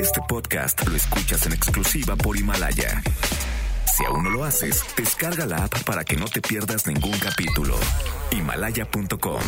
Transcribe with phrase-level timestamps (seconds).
[0.00, 3.02] Este podcast lo escuchas en exclusiva por Himalaya.
[3.96, 7.76] Si aún no lo haces, descarga la app para que no te pierdas ningún capítulo.
[8.32, 9.40] Himalaya.com.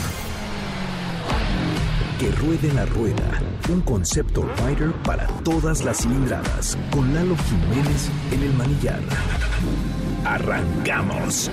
[2.20, 8.42] Que ruede la rueda, un concepto rider para todas las cilindradas, con Lalo Jiménez en
[8.42, 9.00] el manillar.
[10.24, 11.50] ¡Arrancamos!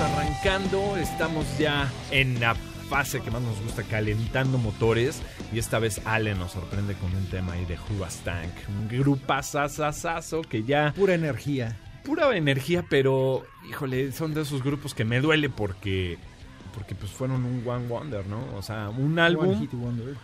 [0.00, 2.54] Arrancando, estamos ya en la
[2.88, 5.22] fase que más nos gusta, calentando motores.
[5.52, 7.76] Y esta vez Ale nos sorprende con un tema ahí de
[8.24, 8.50] Tank.
[8.68, 10.92] Un grupazazazazo que ya...
[10.96, 11.76] Pura energía.
[12.04, 16.18] Pura energía, pero, híjole, son de esos grupos que me duele porque...
[16.74, 18.44] Porque pues fueron un One Wonder, ¿no?
[18.56, 19.50] O sea, un álbum...
[19.50, 20.14] One Hit Wonder.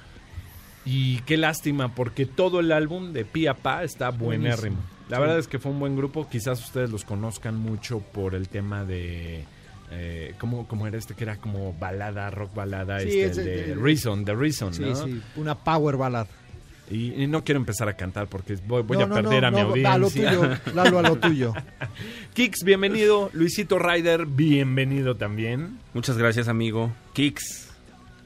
[0.84, 4.78] Y qué lástima, porque todo el álbum de Pia Pa está buenérrimo.
[5.08, 5.20] La Sí.
[5.20, 6.28] verdad es que fue un buen grupo.
[6.28, 9.44] Quizás ustedes los conozcan mucho por el tema de.
[9.90, 11.14] Eh, ¿cómo, cómo era este?
[11.14, 13.00] Que era como balada, rock balada.
[13.00, 14.94] Sí, este, es el de- de Reason, The Reason, Sí, ¿no?
[14.96, 16.26] sí, una power ballad.
[16.90, 19.48] Y, y no quiero empezar a cantar porque voy, voy No, a no, perder no,
[19.48, 19.92] a mi no, audiencia.
[19.92, 21.52] A lo tuyo, Lalo, a lo tuyo.
[22.34, 23.28] Kix, bienvenido.
[23.32, 25.78] Luisito Ryder, bienvenido también.
[25.94, 26.92] Muchas gracias, amigo.
[27.12, 27.65] Kix.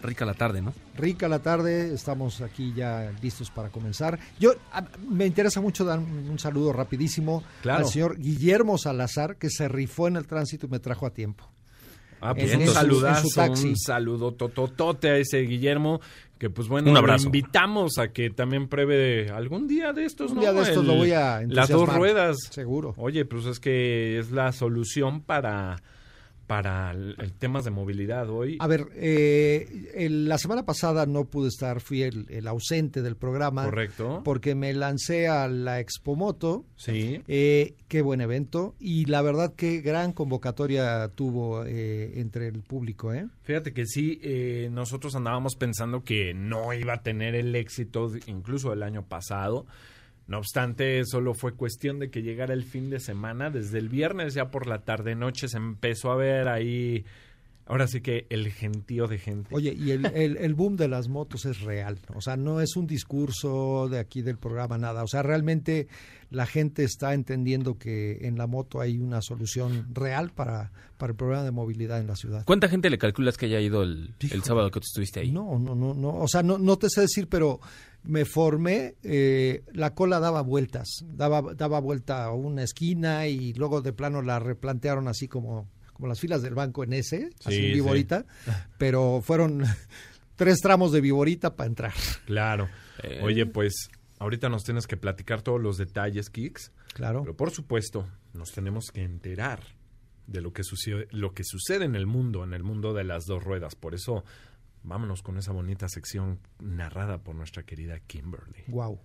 [0.03, 0.73] Rica la tarde, ¿no?
[0.97, 4.19] Rica la tarde, estamos aquí ya listos para comenzar.
[4.39, 7.85] Yo a- me interesa mucho dar un, un saludo rapidísimo Claro.
[7.85, 11.51] al señor Guillermo Salazar, que se rifó en el tránsito y me trajo a tiempo.
[12.23, 13.69] Ah, pues En- un saludazo, en su taxi.
[13.69, 16.01] un saludo tototote a ese Guillermo,
[16.39, 17.27] que pues bueno, Un lo abrazo.
[17.27, 20.41] invitamos a que también pruebe algún día de estos, Un ¿no?
[20.43, 22.37] día de estos El- lo voy a Las dos ruedas.
[22.51, 22.95] Seguro.
[22.99, 25.83] Oye, pues es que es la solución para,
[26.51, 28.57] para el, el temas de movilidad hoy.
[28.59, 33.15] A ver, eh, el- la semana pasada no pude estar, fui el, el ausente del
[33.17, 33.67] programa.
[33.67, 34.23] Correcto.
[34.25, 36.65] Porque me lancé a la Expo Moto.
[36.75, 37.23] Sí.
[37.29, 43.15] Eh, qué buen evento y la verdad qué gran convocatoria tuvo eh, entre el público,
[43.15, 43.29] ¿eh?
[43.43, 48.73] Fíjate que sí, eh, nosotros andábamos pensando que no iba a tener el éxito incluso
[48.73, 49.67] el año pasado.
[50.31, 53.51] No obstante, solo fue cuestión de que llegara el fin de semana.
[53.51, 57.05] Desde el viernes ya por la tarde noche se empezó a ver ahí,
[57.67, 59.49] ahora sí que el gentío de gente.
[59.53, 62.77] Oye, y el, el- el boom de las motos es real, o sea, no es
[62.77, 65.89] un discurso de aquí del programa, nada, o sea, realmente
[66.31, 71.17] la gente está entendiendo que en la moto hay una solución real para, para el
[71.17, 72.45] problema de movilidad en la ciudad.
[72.45, 75.33] ¿Cuánta gente le calculas que haya ido el, el sábado que tú estuviste ahí?
[75.33, 77.59] No, no, no, no, o sea, no, no te sé decir, pero
[78.03, 83.83] me formé, eh, la cola daba vueltas, daba, daba vuelta a una esquina y luego
[83.83, 87.57] de plano la replantearon así como, como las filas del banco en ese, así Sí,
[87.57, 87.73] en sí.
[87.75, 88.25] viborita,
[88.79, 89.63] pero fueron
[90.37, 91.93] tres tramos de viborita para entrar.
[92.27, 92.69] Claro.
[93.03, 93.21] Eh.
[93.23, 96.73] Oye, pues ahorita nos tienes que platicar todos los detalles, Kicks.
[96.95, 97.23] Claro.
[97.23, 99.61] Pero por supuesto, nos tenemos que enterar
[100.27, 103.27] de lo que sucede, lo que sucede en el mundo, en el mundo de las
[103.27, 103.75] dos ruedas.
[103.75, 104.25] Por eso,
[104.83, 108.65] vámonos con esa bonita sección narrada por nuestra querida Kimberly.
[108.69, 108.99] Wow.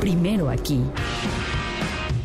[0.00, 0.80] Primero aquí.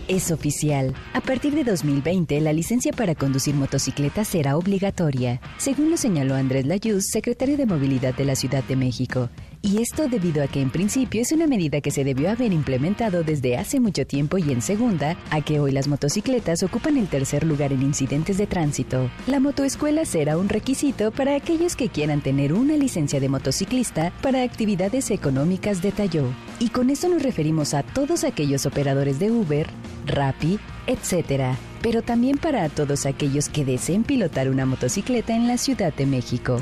[0.08, 0.94] Es oficial.
[1.14, 6.66] A partir de 2020, la licencia para conducir motocicletas será obligatoria, según lo señaló Andrés
[6.68, 9.30] Layuz, secretario de Movilidad de la Ciudad de México.
[9.66, 13.24] Y esto debido a que en principio es una medida que se debió haber implementado
[13.24, 17.44] desde hace mucho tiempo y en segunda, a que hoy las motocicletas ocupan el tercer
[17.44, 19.10] lugar en incidentes de tránsito.
[19.26, 24.44] La motoescuela será un requisito para aquellos que quieran tener una licencia de motociclista para
[24.44, 26.28] actividades económicas, detalló.
[26.60, 29.66] Y con eso nos referimos a todos aquellos operadores de Uber,
[30.06, 31.58] Rappi, etc.
[31.82, 36.60] Pero también para todos aquellos que deseen pilotar una motocicleta en la Ciudad de México.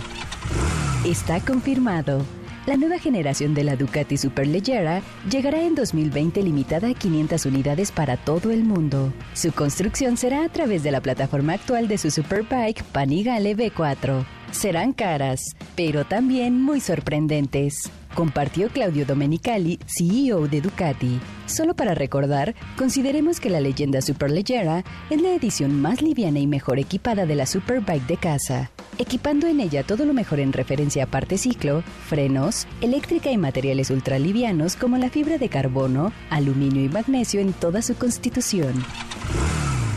[1.05, 2.23] Está confirmado.
[2.65, 8.15] La nueva generación de la Ducati Superleggera llegará en 2020 limitada a 500 unidades para
[8.15, 9.11] todo el mundo.
[9.33, 14.25] Su construcción será a través de la plataforma actual de su Superbike Panigale V4.
[14.51, 17.91] Serán caras, pero también muy sorprendentes.
[18.13, 21.19] Compartió Claudio Domenicali, CEO de Ducati.
[21.47, 26.77] Solo para recordar, consideremos que la leyenda Superleggera es la edición más liviana y mejor
[26.77, 31.07] equipada de la Superbike de casa, equipando en ella todo lo mejor en referencia a
[31.07, 37.41] parte ciclo, frenos, eléctrica y materiales ultralivianos como la fibra de carbono, aluminio y magnesio
[37.41, 38.73] en toda su constitución.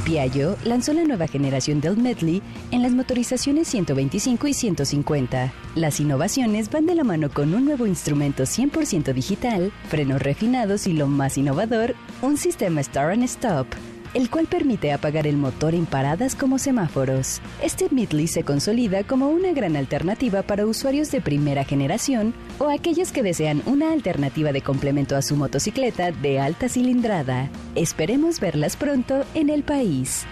[0.07, 5.53] Piaggio lanzó la nueva generación del Medley en las motorizaciones 125 y 150.
[5.75, 10.93] Las innovaciones van de la mano con un nuevo instrumento 100% digital, frenos refinados y
[10.93, 13.67] lo más innovador, un sistema Start and Stop,
[14.17, 17.43] el cual permite apagar el motor en paradas como semáforos.
[17.63, 23.13] Este Medley se consolida como una gran alternativa para usuarios de primera generación o aquellos
[23.13, 27.51] que desean una alternativa de complemento a su motocicleta de alta cilindrada.
[27.75, 30.25] Esperemos verlas pronto en el país.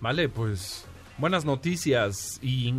[0.00, 0.86] Vale, pues
[1.18, 2.74] buenas noticias y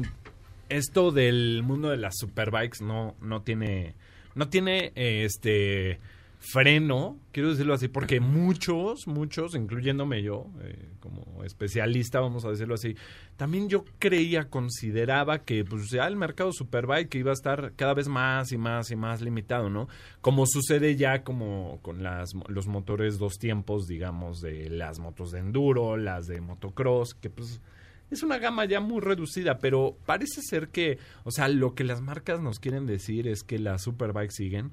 [0.68, 3.96] esto del mundo de las superbikes no no tiene
[4.36, 6.02] no tiene este
[6.44, 12.74] freno, quiero decirlo así, porque muchos, muchos, incluyéndome yo, eh, como especialista, vamos a decirlo
[12.74, 12.96] así,
[13.38, 18.08] también yo creía, consideraba que pues ya el mercado superbike iba a estar cada vez
[18.08, 19.88] más y más y más limitado, ¿no?
[20.22, 25.40] Como sucede ya como con las, los motores dos tiempos, digamos, de las motos de
[25.40, 27.62] enduro, las de motocross, que pues
[28.10, 32.02] es una gama ya muy reducida, pero parece ser que, o sea, lo que las
[32.02, 34.72] marcas nos quieren decir es que las superbikes siguen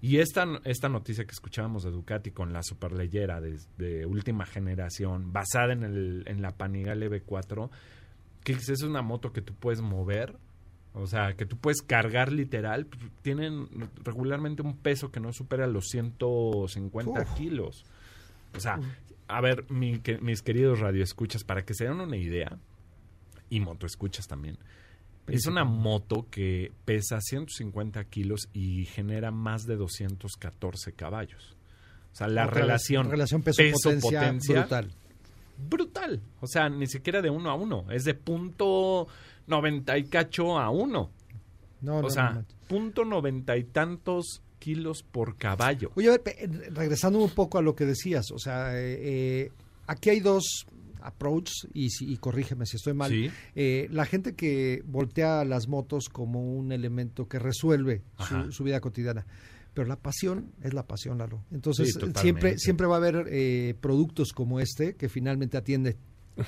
[0.00, 5.32] y esta, esta noticia que escuchábamos de Ducati con la superleyera de, de última generación,
[5.32, 7.68] basada en, el, en la Panigale V4,
[8.44, 10.36] que es una moto que tú puedes mover,
[10.94, 12.86] o sea, que tú puedes cargar literal,
[13.22, 13.68] tienen
[14.04, 17.34] regularmente un peso que no supera los 150 Uf.
[17.34, 17.84] kilos.
[18.56, 18.80] O sea,
[19.28, 22.58] a ver, mi- que- mis queridos radioescuchas, para que se den una idea,
[23.50, 24.58] y motoescuchas también,
[25.28, 31.56] es una moto que pesa 150 kilos y genera más de 214 caballos.
[32.12, 34.90] O sea, la Otra vez, relación, relación peso-potencia peso-potencia brutal.
[35.68, 36.20] brutal.
[36.40, 37.86] O sea, ni siquiera de uno a uno.
[37.90, 39.06] Es de punto
[39.46, 41.10] 90 y cacho a uno.
[41.80, 45.92] No, o no, sea, no, punto noventa y tantos kilos por caballo.
[45.94, 49.52] Oye, a ver, regresando un poco a lo que decías, o sea, eh, eh,
[49.86, 50.66] aquí hay dos
[51.02, 53.10] approaches y, si- y corrígeme si estoy mal.
[53.10, 53.30] Sí.
[53.54, 58.80] Eh, la gente que voltea las motos como un elemento que resuelve su, su vida
[58.80, 59.26] cotidiana.
[59.74, 61.44] Pero la pasión es la pasión, Lalo.
[61.52, 65.96] Entonces, Sí, siempre, siempre va a haber eh, productos como este que finalmente atiende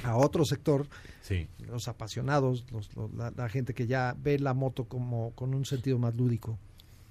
[0.05, 0.89] a otro sector,
[1.23, 1.47] Sí.
[1.67, 5.65] los apasionados, los- los- la, la gente que ya ve la moto como con un
[5.65, 6.59] sentido más lúdico.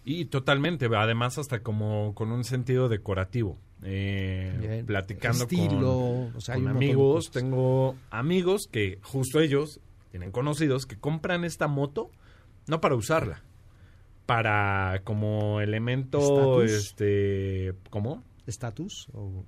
[0.05, 3.57] Y totalmente, además hasta como con un sentido decorativo.
[3.83, 9.79] Eh, platicando Estilo, con, o sea, hay con amigos, tengo amigos que justo ellos
[10.11, 12.11] tienen conocidos que compran esta moto
[12.69, 13.41] no para usarla,
[14.25, 18.23] para como elemento, este, ¿cómo?
[18.45, 19.07] ¿Estatus?
[19.13, 19.43] O...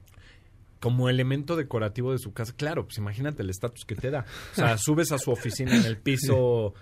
[0.80, 2.54] como elemento decorativo de su casa.
[2.56, 4.26] Claro, pues imagínate el estatus que te da.
[4.54, 6.74] O sea, subes a su oficina en el piso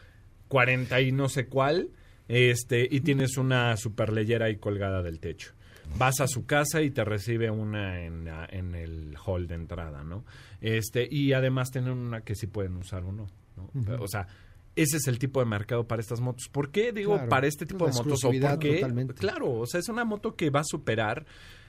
[0.47, 1.89] 40 y no sé cuál,
[2.29, 5.53] este, y tienes una superleyera ahí colgada del techo.
[5.97, 10.03] Vas a su casa y te recibe una en, la- en el hall de entrada,
[10.03, 10.23] ¿no?
[10.61, 13.27] Este, y además tienen una que sí pueden usar o no,
[13.57, 13.69] ¿no?
[14.01, 14.27] O sea,
[14.75, 16.47] ese es el tipo de mercado para estas motos.
[16.49, 18.23] ¿Por qué digo Claro, para este tipo de motos?
[18.23, 19.13] O porque, totalmente.
[19.15, 21.25] claro, o sea, es una moto que va a superar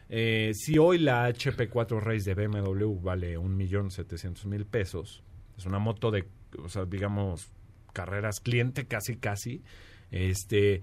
[0.09, 5.23] eh, si hoy la HP4 Race de BMW vale un millón setecientos mil pesos,
[5.57, 6.27] es una moto de,
[6.63, 7.49] o sea, digamos,
[7.93, 9.63] carreras cliente casi casi,
[10.11, 10.83] este,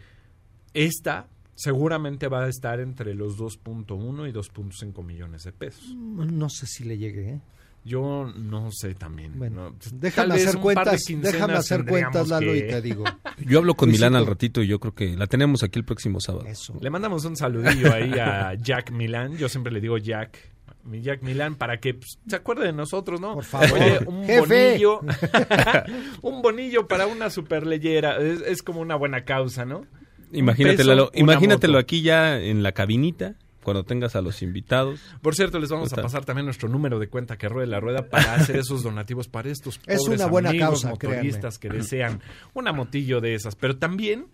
[0.74, 5.94] esta seguramente va a estar entre los 2.1 y 2.5 millones de pesos.
[5.96, 7.42] No sé si le llegue, ¿eh?
[7.84, 9.38] Yo no sé también.
[9.40, 9.76] Bueno, ¿no?
[9.94, 13.06] Déjame hacer cuentas, déjame hacer cuentas, Lalo, que- y te digo.
[13.46, 14.08] Yo hablo con Luisito.
[14.10, 16.46] Milán al ratito y yo creo que la tenemos aquí el próximo sábado.
[16.48, 16.78] Eso.
[16.82, 19.38] Le mandamos un saludillo ahí a Jack Milán.
[19.38, 20.38] Yo siempre le digo Jack.
[20.84, 23.34] Mi Jack Milán para que pues, se acuerde de nosotros, ¿no?
[23.36, 23.74] Por favor.
[23.74, 24.40] Oye, un Jefe.
[24.40, 25.00] bonillo.
[26.22, 28.18] un bonillo para una superleyera.
[28.18, 29.86] Es, es como una buena causa, ¿no?
[30.32, 31.82] Un Imagínate, peso, Lalo, una imagínatelo moto.
[31.82, 35.00] aquí ya en la cabinita, cuando tengas a los invitados.
[35.22, 38.08] Por cierto, les vamos a pasar también nuestro número de cuenta que ruede la rueda
[38.10, 42.22] para hacer esos donativos para estos Es pobres una buena amigos causa, motoristas que desean
[42.54, 43.56] una motillo de esas.
[43.56, 44.28] Pero también,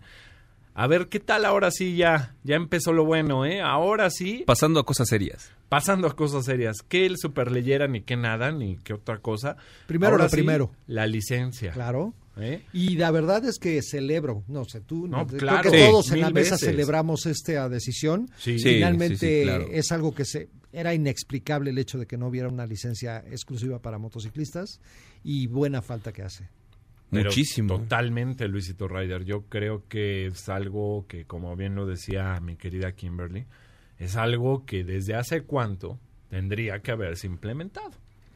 [0.74, 2.34] a ver, ¿qué tal ahora sí ya?
[2.44, 3.60] Ya empezó lo bueno, ¿eh?
[3.60, 5.50] Ahora sí, Pasando a cosas serias.
[5.68, 6.76] pasando a cosas serias.
[6.88, 9.56] ¿Qué el superleyera, ni qué nada, ni qué otra cosa?
[9.86, 10.70] Primero Ahora lo sí, primero.
[10.86, 11.72] La licencia.
[11.72, 12.14] Claro.
[12.36, 12.62] ¿Eh?
[12.72, 15.84] Y la verdad es que celebro, no sé, tú, No, creo claro, que Sí.
[15.90, 16.68] todos en la mesa veces.
[16.68, 18.28] celebramos esta decisión.
[18.38, 18.58] Sí.
[18.58, 18.70] Sí.
[18.74, 19.66] Finalmente claro.
[19.70, 23.78] es algo que se era inexplicable el hecho de que no hubiera una licencia exclusiva
[23.80, 24.80] para motociclistas
[25.22, 26.48] y buena falta que hace.
[27.10, 27.78] Pero Muchísimo.
[27.78, 29.24] Totalmente, Luisito Ryder.
[29.24, 33.44] Yo creo que es algo que, como bien lo decía mi querida Kimberly,
[34.00, 37.92] es algo que desde hace cuánto tendría que haberse implementado.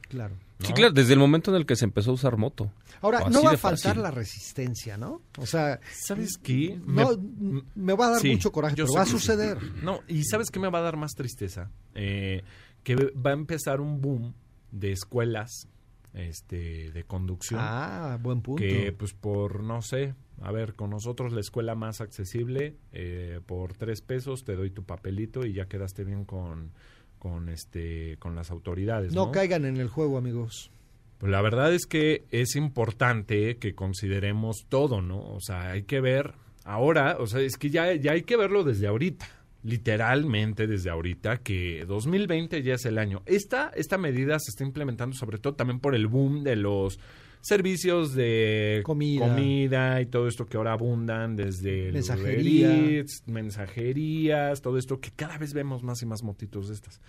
[0.09, 0.37] Claro.
[0.61, 2.73] Sí, claro, desde el momento en el que se empezó a usar moto.
[3.01, 4.03] Ahora, no va a faltar fácil.
[4.03, 5.23] la resistencia, ¿no?
[5.39, 6.81] O sea, ¿Sabes qué?
[6.85, 9.59] no, Me- me, va a dar sí, mucho coraje, pero va a que suceder.
[9.83, 11.71] No, y ¿sabes qué me va a dar más tristeza?
[11.95, 12.43] Eh,
[12.83, 14.35] que va a empezar un boom
[14.73, 15.69] de escuelas
[16.15, 17.61] este, de conducción.
[17.63, 18.61] Ah, buen punto.
[18.63, 23.75] que pues por no sé a ver con nosotros la escuela más accesible eh, por
[23.75, 26.73] tres pesos te doy tu papelito y ya quedaste bien con
[27.19, 30.71] con este con las autoridades no no, caigan en el juego, amigos.
[31.19, 35.19] Pues la verdad es que es importante que consideremos todo, ¿no?
[35.19, 36.35] O sea, hay que ver
[36.65, 39.27] ahora, o sea, es que ya, ya hay que verlo desde ahorita,
[39.65, 43.23] literalmente desde ahorita, que 2020 ya es el año.
[43.27, 47.01] Esta, esta medida se está implementando sobre todo también por el boom de los
[47.41, 49.29] servicios de Comida.
[49.29, 52.75] comida y todo esto que ahora abundan desde Mensajería.
[52.75, 57.01] Eats, mensajerías, todo esto que cada vez vemos más y más motitos de estas.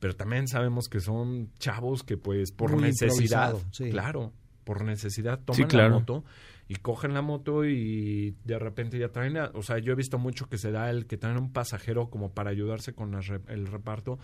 [0.00, 3.90] Pero también sabemos que son chavos que pues por Muy necesidad, sí.
[3.90, 4.32] claro,
[4.64, 5.90] por necesidad toman Sí, claro.
[5.90, 6.24] la moto
[6.68, 10.18] y cogen la moto y de repente ya traen, a- o sea, yo he visto
[10.18, 13.66] mucho que se da el que traen un pasajero como para ayudarse con re- el
[13.66, 14.18] reparto.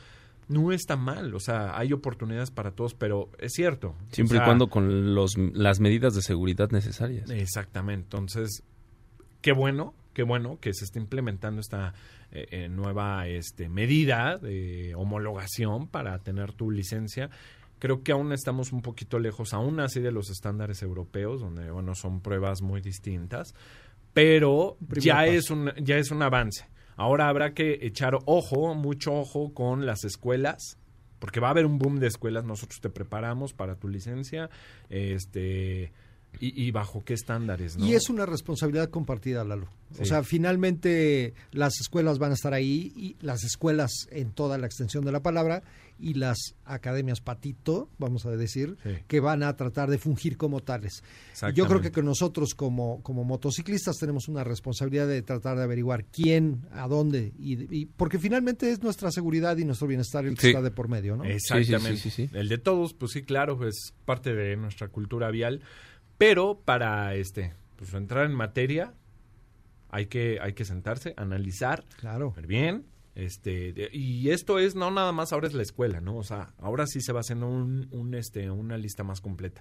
[0.49, 3.95] No está mal, o sea, hay oportunidades para todos, pero es cierto.
[4.11, 7.31] Siempre O sea, y cuando con los, las medidas de seguridad necesarias.
[7.31, 8.05] Exactamente.
[8.05, 8.63] Entonces,
[9.43, 11.93] qué bueno, qué bueno que se esté implementando esta
[12.33, 17.31] eh, eh, nueva este, medida de homologación para tener tu licencia.
[17.79, 21.95] Creo que aún estamos un poquito lejos, aún así, de los estándares europeos, donde, bueno,
[21.95, 23.55] son pruebas muy distintas,
[24.13, 25.31] pero primer ya paso.
[25.31, 26.67] es, un, ya es un avance.
[26.99, 30.77] Ahora habrá que echar ojo, mucho ojo con las escuelas,
[31.21, 32.45] porque va a haber un boom de escuelas.
[32.45, 34.51] Nosotros te preparamos para tu licencia,
[34.91, 35.93] este,
[36.41, 37.87] y, y bajo qué estándares, ¿no?
[37.87, 39.69] Y es una responsabilidad compartida, Lalo.
[39.93, 40.03] Sí.
[40.03, 44.67] O sea, finalmente las escuelas van a estar ahí, y las escuelas en toda la
[44.67, 45.63] extensión de la palabra,
[45.99, 48.91] y las academias patito, vamos a decir, Sí.
[49.07, 51.03] que van a tratar de fungir como tales.
[51.55, 56.05] Yo creo que, que nosotros como, como motociclistas tenemos una responsabilidad de tratar de averiguar
[56.07, 60.41] quién, a dónde, y, y- porque finalmente es nuestra seguridad y nuestro bienestar el que
[60.43, 60.49] Sí.
[60.49, 61.25] está de por medio, ¿no?
[61.25, 61.97] Exactamente.
[61.97, 62.37] Sí, sí, sí, sí, sí.
[62.37, 65.61] El de todos, pues sí, claro, es parte de nuestra cultura vial.
[66.17, 68.95] Pero para este, pues entrar en materia,
[69.91, 72.33] hay que, hay que sentarse, analizar, Claro.
[72.33, 72.85] ver bien.
[73.19, 76.17] Este, y esto es, no nada más ahora es la escuela, ¿no?
[76.17, 79.61] O sea, ahora sí se va haciendo un, este, una lista más completa.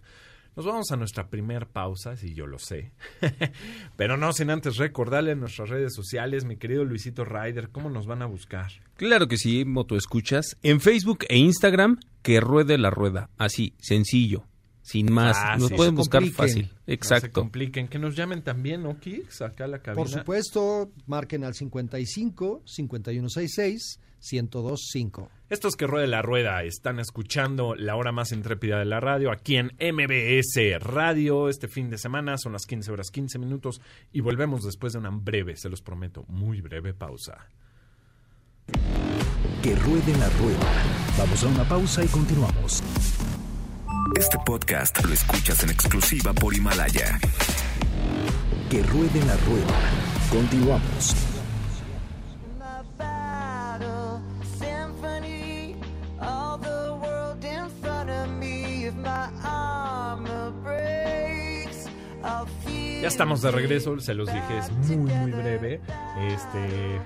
[0.55, 2.91] Nos vamos a nuestra primer pausa, si yo lo sé.
[3.95, 8.05] Pero no sin antes recordarle en nuestras redes sociales, mi querido Luisito Ryder, cómo nos
[8.05, 8.71] van a buscar.
[8.95, 10.55] Claro que sí, Motoescuchas.
[10.61, 13.31] En Facebook e Instagram, que ruede la rueda.
[13.39, 14.43] Así, sencillo.
[14.89, 15.35] Sin más.
[15.37, 15.61] Fácil.
[15.63, 16.47] Nos No pueden buscar compliquen.
[16.47, 16.63] fácil.
[16.71, 17.31] No se Exacto.
[17.33, 19.41] compliquen, que nos llamen también, ¿no, Kix?
[19.41, 20.01] Acá a la cabina.
[20.01, 23.99] Por supuesto, marquen al 55 5166
[24.31, 25.29] 1025.
[25.49, 29.57] Estos que ruede la rueda están escuchando la hora más intrépida de la radio aquí
[29.57, 32.37] en MBS Radio este fin de semana.
[32.37, 33.81] Son las 15 horas 15 minutos
[34.13, 37.49] y volvemos después de una breve, se los prometo, muy breve pausa.
[39.61, 40.83] Que ruede la rueda.
[41.17, 42.81] Vamos a una pausa y continuamos.
[44.15, 47.19] Este podcast lo escuchas en exclusiva por Himalaya.
[48.69, 49.79] Que ruede la rueda.
[50.31, 51.15] Continuamos.
[63.01, 65.81] Ya estamos de regreso, se los dije, es muy, muy breve.
[66.27, 66.99] Este.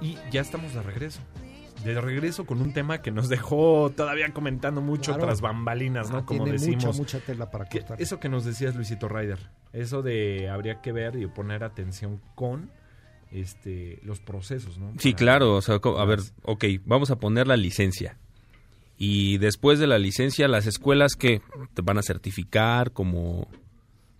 [0.00, 1.20] Y ya estamos de regreso.
[1.84, 5.26] De regreso con un tema que nos dejó todavía comentando mucho Claro.
[5.26, 6.18] tras bambalinas, ¿no?
[6.18, 6.84] Ah, Como tiene decimos.
[6.84, 9.38] mucha, mucha tela para Que- eso que nos decías Luisito Ryder,
[9.72, 12.70] eso de habría que ver y poner atención con
[13.30, 14.92] este los procesos, ¿no?
[14.98, 15.56] Sí, Para- claro.
[15.56, 18.18] O sea, a ver, ok, vamos a poner la licencia.
[18.98, 21.40] Y después de la licencia, las escuelas que
[21.74, 23.48] te van a certificar como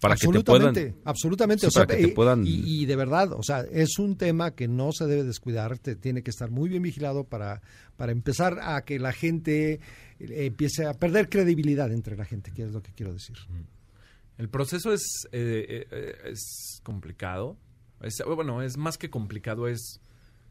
[0.03, 0.67] para que te puedan
[1.05, 1.61] absolutamente.
[1.63, 4.17] Sí, o sea, para que te puedan- y, y de verdad, o sea, es un
[4.17, 7.63] tema que no se debe descuidar, te- tiene que estar muy bien vigilado para,
[7.97, 9.81] para empezar a que la gente eh,
[10.19, 13.37] empiece a perder credibilidad entre la gente, que es lo que quiero decir.
[14.39, 17.57] El proceso es eh, eh, eh, es complicado,
[18.03, 20.01] es, bueno, es más que complicado, es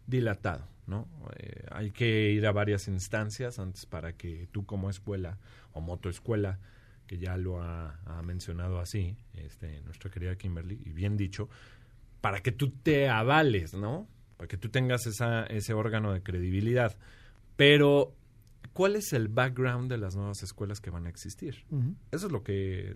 [0.08, 1.08] dilatado, ¿no?
[1.38, 5.38] Eh, hay que ir a varias instancias antes para que tú como escuela
[5.74, 6.60] o motoescuela
[7.12, 11.50] que ya lo ha, ha mencionado así, este, nuestra querida Kimberly, y bien dicho,
[12.22, 14.08] para que tú te avales, ¿no?
[14.38, 16.96] Para que tú tengas esa, ese órgano de credibilidad.
[17.58, 18.16] Pero,
[18.72, 21.66] ¿cuál es el background de las nuevas escuelas que van a existir?
[22.12, 22.96] Eso es lo que eh,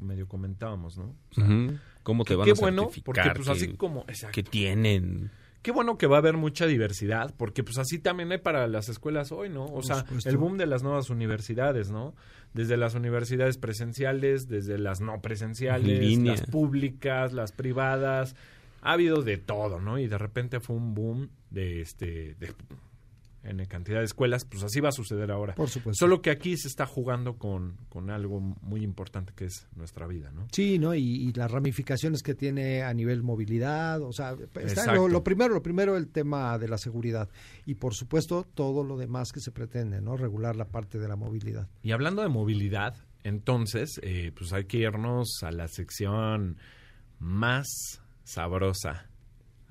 [0.00, 1.16] medio comentábamos, ¿no?
[1.30, 1.78] O sea, Ujú.
[2.02, 3.04] ¿Cómo te qué- van qué a bueno, certificar?
[3.24, 4.02] porque pues así que, como...
[4.06, 4.34] exacto.
[4.34, 5.30] que tienen...
[5.66, 8.88] Qué bueno que va a haber mucha diversidad, porque pues así también hay para las
[8.88, 9.64] escuelas hoy, ¿no?
[9.64, 12.14] O sea, el boom de las nuevas universidades, ¿no?
[12.54, 18.36] Desde las universidades presenciales, desde las no presenciales, las públicas, las privadas,
[18.80, 19.98] ha habido de todo, ¿no?
[19.98, 22.54] Y de repente fue un boom de este de
[23.46, 25.54] en cantidad de escuelas, pues así va a suceder ahora.
[25.54, 26.04] Por supuesto.
[26.04, 30.30] Solo que aquí se está jugando con, con algo muy importante que es nuestra vida,
[30.32, 30.46] ¿no?
[30.52, 30.94] Sí, ¿no?
[30.94, 35.54] Y, y las ramificaciones que tiene a nivel movilidad, o sea, está lo, lo primero,
[35.54, 37.28] lo primero el tema de la seguridad
[37.64, 40.16] y por supuesto todo lo demás que se pretende, ¿no?
[40.16, 41.68] Regular la parte de la movilidad.
[41.82, 42.94] Y hablando de movilidad,
[43.26, 46.58] Entonces, eh, pues hay que irnos a la sección
[47.18, 47.66] más
[48.22, 49.08] sabrosa,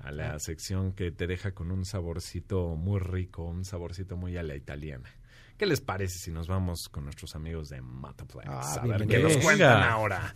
[0.06, 4.42] a la sección que te deja con un saborcito muy rico, un saborcito muy a
[4.42, 5.10] la italiana.
[5.58, 8.48] ¿Qué les parece si nos vamos con nuestros amigos de Mataplex?
[8.48, 10.34] Ah, a ver qué nos cuentan ahora.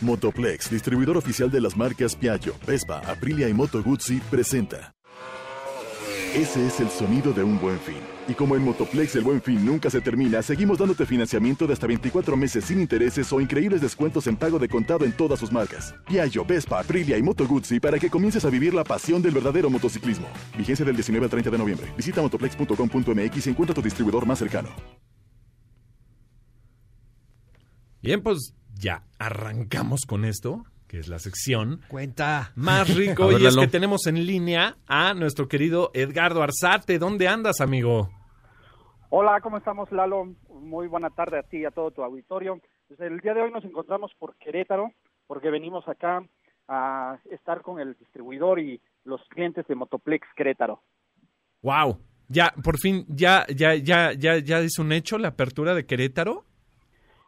[0.00, 4.94] Motoplex, distribuidor oficial de las marcas Piaggio, Vespa, Aprilia y Moto Guzzi, presenta.
[6.34, 8.15] Ese es el sonido de un buen fin.
[8.28, 11.86] Y como en Motoplex el buen fin nunca se termina, seguimos dándote financiamiento de hasta
[11.86, 15.94] 24 meses sin intereses o increíbles descuentos en pago de contado en todas sus marcas.
[16.06, 19.70] Piaggio, Vespa, Aprilia y Moto Guzzi para que comiences a vivir la pasión del verdadero
[19.70, 20.26] motociclismo.
[20.58, 21.92] Vigencia del 19 al 30 de noviembre.
[21.96, 24.70] Visita motoplex.com.mx y encuentra tu distribuidor más cercano.
[28.02, 32.52] Bien, pues ya arrancamos con esto, que es la sección Cuenta.
[32.54, 33.26] más rico.
[33.28, 36.98] Ver, y es que tenemos en línea a nuestro querido Edgardo Arzate.
[36.98, 38.10] ¿Dónde andas, amigo?
[39.10, 40.34] Hola, ¿cómo estamos, Lalo?
[40.48, 42.60] Muy buena tarde a ti y a todo tu auditorio.
[42.88, 44.92] Pues el día de hoy nos encontramos por Querétaro,
[45.26, 46.24] porque venimos acá
[46.68, 50.82] a estar con el distribuidor y los clientes de Motoplex Querétaro.
[51.62, 51.98] Wow.
[52.28, 56.44] Ya, por fin, ya, ya, ya, ya, ya es un hecho la apertura de Querétaro.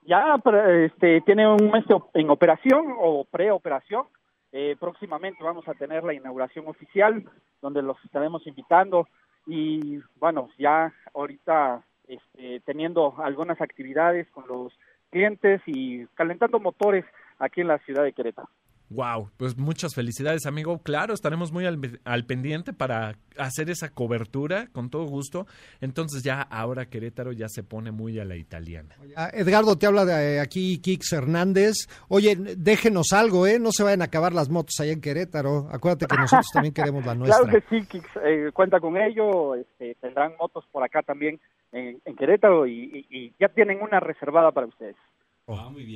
[0.08, 0.40] Ya
[0.86, 1.84] este, tiene un mes
[2.14, 4.06] en operación o preoperación.
[4.52, 7.22] Eh, próximamente vamos a tener la inauguración oficial,
[7.60, 9.06] donde los estaremos invitando.
[9.46, 14.72] Y bueno, ya ahorita este, teniendo algunas actividades con los
[15.10, 17.04] clientes y calentando motores
[17.38, 18.48] aquí en la ciudad de Querétaro.
[18.90, 20.78] Wow, pues muchas felicidades, amigo.
[20.82, 25.46] Claro, estaremos muy al, al pendiente para hacer esa cobertura con todo gusto.
[25.82, 28.96] Entonces ya ahora Querétaro ya se pone muy a la italiana.
[29.14, 31.86] Ah, Edgardo, te habla de eh, aquí Kix Hernández.
[32.08, 33.58] Oye, déjenos algo, ¿eh?
[33.58, 35.68] No se vayan a acabar las motos allá en Querétaro.
[35.70, 37.38] Acuérdate que nosotros también queremos la nuestra.
[37.46, 41.38] Claro que sí, Kix, eh, cuenta con ello, este, tendrán motos por acá también
[41.72, 42.72] en, en Querétaro y,
[43.10, 44.96] y- y ya tienen una reservada para ustedes.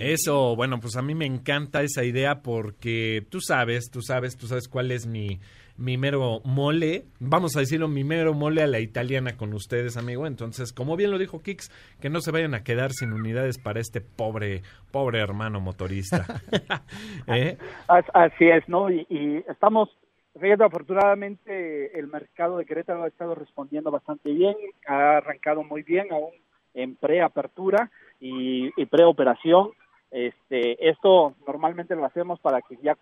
[0.00, 4.47] Eso, bueno, pues a mí me encanta esa idea porque tú sabes, tú sabes, tú
[4.47, 5.40] sabes cuál es mi,
[5.76, 10.26] mi mero mole, vamos a decirlo, mi mero mole a la italiana con ustedes, amigo.
[10.26, 13.81] Entonces, como bien lo dijo Kix, que no se vayan a quedar sin unidades para
[13.81, 16.27] este pobre, pobre hermano motorista.
[17.27, 17.59] ¿Eh?
[17.88, 18.90] As- Así es, ¿no?
[18.90, 19.90] Y, y estamos,
[20.40, 24.55] fíjate, afortunadamente el mercado de Querétaro ha estado respondiendo bastante bien,
[24.87, 26.33] ha arrancado muy bien, aún
[26.74, 27.90] en preapertura
[28.22, 29.72] y, y preoperación.
[30.11, 32.96] Este, esto normalmente lo hacemos para que ya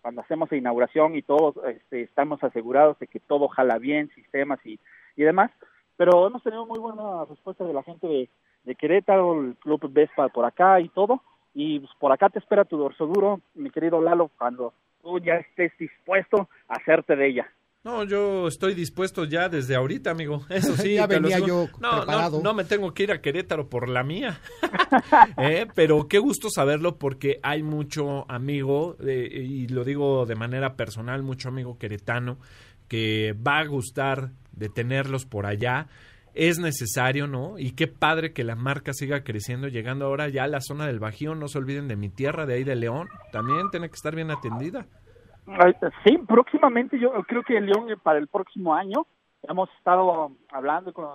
[0.00, 4.58] cuando hacemos la inauguración y todos este, estamos asegurados de que todo jala bien, sistemas
[4.64, 4.80] y,
[5.16, 5.50] y demás.
[5.96, 8.28] Pero hemos tenido muy buena respuesta de la gente de,
[8.64, 11.20] de Querétaro, el Club Vespa por acá y todo.
[11.54, 15.34] Y pues, por acá te espera tu dorso duro, mi querido Lalo, cuando tú ya
[15.34, 17.52] estés dispuesto a hacerte de ella.
[17.84, 20.44] No, yo estoy dispuesto ya desde ahorita, amigo.
[20.48, 22.38] Eso sí, Ya venía yo no, preparado.
[22.38, 24.40] No, no me tengo que ir a Querétaro por la mía.
[25.38, 30.76] Eh, Pero qué gusto saberlo porque hay mucho amigo, eh, y lo digo de manera
[30.76, 32.38] personal, mucho amigo queretano
[32.88, 35.88] que va a gustar de tenerlos por allá.
[36.34, 37.58] Es necesario, ¿no?
[37.58, 40.98] Y qué padre que la marca siga creciendo, llegando ahora ya a la zona del
[41.00, 41.34] Bajío.
[41.34, 43.08] No se olviden de mi tierra, de ahí de León.
[43.32, 44.86] También tiene que estar bien atendida.
[46.04, 49.06] Sí, próximamente yo creo que León eh, para el próximo año
[49.42, 51.08] hemos estado hablando con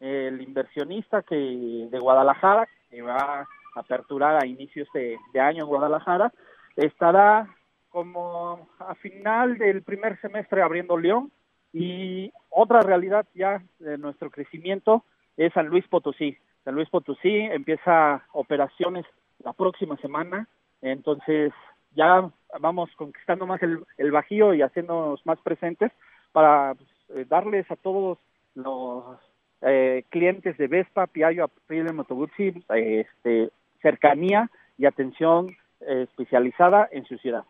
[0.00, 5.68] el inversionista que de Guadalajara que va a aperturar a inicios de, de año en
[5.68, 6.32] Guadalajara
[6.76, 7.48] estará
[7.90, 11.30] como a final del primer semestre abriendo León
[11.72, 15.04] y otra realidad ya de nuestro crecimiento
[15.36, 16.36] es San Luis Potosí.
[16.64, 19.04] San Luis Potosí empieza operaciones
[19.44, 20.48] la próxima semana,
[20.80, 21.52] entonces
[21.96, 22.30] ya
[22.60, 25.90] vamos conquistando más el, el Bajío y haciéndonos más presentes
[26.32, 28.18] para pues, eh, darles a todos
[28.54, 29.18] los
[29.62, 36.88] eh, clientes de Vespa, Piaggio, Aprilia, Moto Guzzi, eh, este, cercanía y atención eh, especializada
[36.92, 37.44] en su ciudad.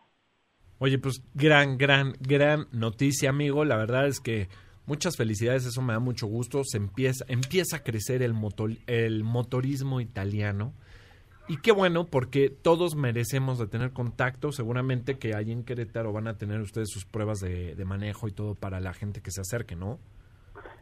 [0.79, 3.65] Oye, pues gran, gran, gran noticia, amigo.
[3.65, 4.47] La verdad es que
[4.85, 6.63] muchas felicidades, eso me da mucho gusto.
[6.63, 10.73] Se empieza, empieza a crecer el, motor, el motorismo italiano.
[11.49, 14.51] Y qué bueno, porque todos merecemos de tener contacto.
[14.51, 18.31] Seguramente que allí en Querétaro van a tener ustedes sus pruebas de, de manejo y
[18.31, 19.97] todo para la gente que se acerque, ¿no?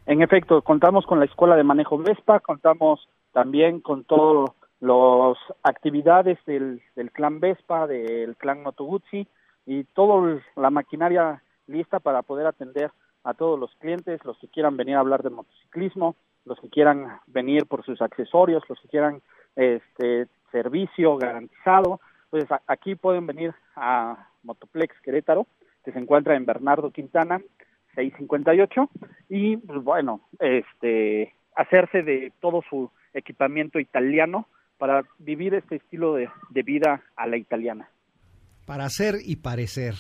[0.08, 4.49] En efecto, contamos con la Escuela de Manejo Vespa, contamos también con todas
[4.80, 9.28] las actividades del, del clan Vespa, del clan Moto Guzzi
[9.65, 12.91] y toda la maquinaria lista para poder atender
[13.23, 17.19] a todos los clientes, los que quieran venir a hablar de motociclismo, los que quieran
[17.25, 19.21] venir por sus accesorios, los que quieran
[19.56, 20.28] este
[20.63, 25.48] servicio garantizado, pues a- aquí pueden venir a Motoplex Querétaro,
[25.84, 27.41] que se encuentra en Bernardo Quintana,
[27.96, 28.89] 658
[29.30, 36.30] y pues bueno, este hacerse de todo su equipamiento italiano para vivir este estilo de,
[36.50, 37.89] de vida a la italiana.
[38.65, 39.96] Para hacer y parecer.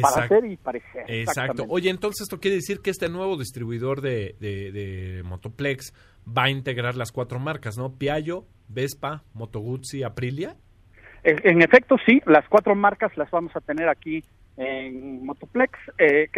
[0.00, 1.04] Para hacer y parecer.
[1.08, 1.66] Exacto.
[1.68, 5.92] Oye, entonces esto quiere decir que este nuevo distribuidor de, de, de Motoplex
[6.26, 7.92] va a integrar las cuatro marcas, ¿no?
[7.92, 10.56] Piaggio, Vespa, Moto Guzzi, Aprilia.
[11.22, 14.22] En, efecto, sí, las cuatro marcas las vamos a tener aquí
[14.58, 16.28] en Motoplex eh.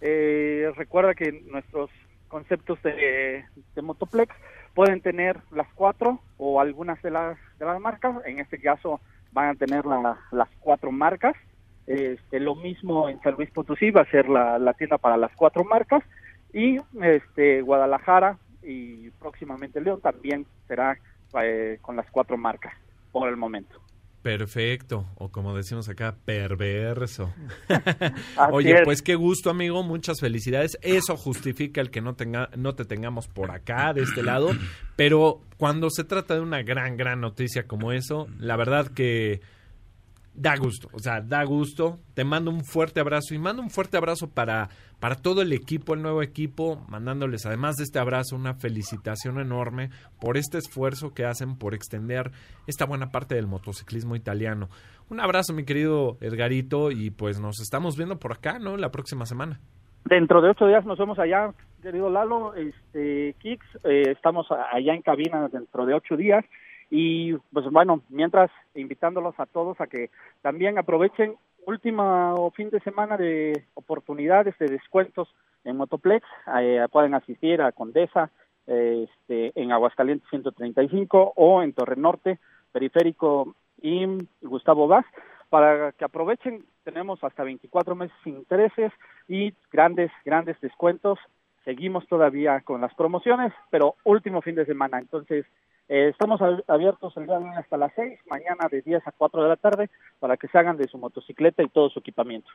[0.00, 1.90] Eh, recuerda que nuestros
[2.28, 3.44] conceptos de,
[3.82, 4.34] Motoplex
[4.74, 8.16] pueden tener las cuatro o algunas de las, de las marcas.
[8.24, 9.00] En este caso
[9.32, 11.36] van a tener la- las cuatro marcas.
[11.86, 15.32] Este, lo mismo en San Luis Potosí va a ser la, la tienda para las
[15.36, 16.02] cuatro marcas.
[16.54, 20.98] Y este, Guadalajara y próximamente León también será
[21.42, 22.74] eh, con las cuatro marcas
[23.12, 23.80] por el momento.
[24.22, 27.32] Perfecto, o como decimos acá, perverso.
[28.52, 28.80] Oye, es.
[28.84, 30.78] pues qué gusto, amigo, muchas felicidades.
[30.82, 34.50] Eso justifica el que no tenga no te tengamos por acá de este lado,
[34.94, 39.40] pero cuando se trata de una gran gran noticia como eso, la verdad que
[40.34, 41.98] da gusto, o sea, da gusto.
[42.14, 44.68] Te mando un fuerte abrazo y mando un fuerte abrazo para
[45.00, 49.88] para todo el equipo, el nuevo equipo, mandándoles además de este abrazo una felicitación enorme
[50.20, 52.30] por este esfuerzo que hacen por extender
[52.66, 54.68] esta buena parte del motociclismo italiano.
[55.08, 58.76] Un abrazo, mi querido Edgarito, y pues nos estamos viendo por acá, ¿no?
[58.76, 59.58] La próxima semana.
[60.04, 61.50] Dentro de ocho días nos vemos allá,
[61.82, 66.44] querido Lalo, este, Kix, eh, estamos allá en cabina dentro de ocho días
[66.90, 70.10] y pues bueno, mientras invitándolos a todos a que
[70.42, 75.28] también aprovechen último fin de semana de oportunidades de descuentos
[75.64, 76.26] en Motoplex,
[76.60, 78.30] eh, pueden asistir a Condesa,
[78.66, 82.38] este, en Aguascalientes 135 o en Torre Norte,
[82.72, 84.06] Periférico y
[84.42, 85.04] Gustavo Vaz,
[85.48, 88.92] para que aprovechen, tenemos hasta 24 meses sin intereses
[89.28, 91.18] y grandes, grandes descuentos.
[91.64, 94.98] Seguimos todavía con las promociones, pero último fin de semana.
[94.98, 95.44] Entonces,
[95.90, 99.12] eh, estamos ab- abiertos el día de hoy hasta las 6, mañana de 10 a
[99.12, 102.48] 4 de la tarde, para que se hagan de su motocicleta y todo su equipamiento.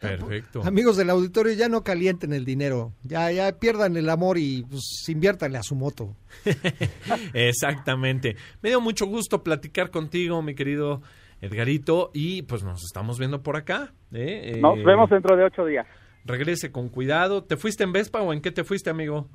[0.00, 0.62] Perfecto.
[0.64, 2.92] Amigos del auditorio, ya no calienten el dinero.
[3.02, 6.14] Ya, ya pierdan el amor y pues inviértanle a su moto.
[7.34, 8.36] Exactamente.
[8.62, 11.02] Me dio mucho gusto platicar contigo, mi querido
[11.40, 13.92] Edgarito, y pues nos estamos viendo por acá.
[14.12, 14.52] ¿eh?
[14.56, 15.86] Eh, Nos vemos dentro de ocho días.
[16.24, 17.44] Regrese con cuidado.
[17.44, 19.28] ¿Te fuiste en Vespa o en qué te fuiste, amigo?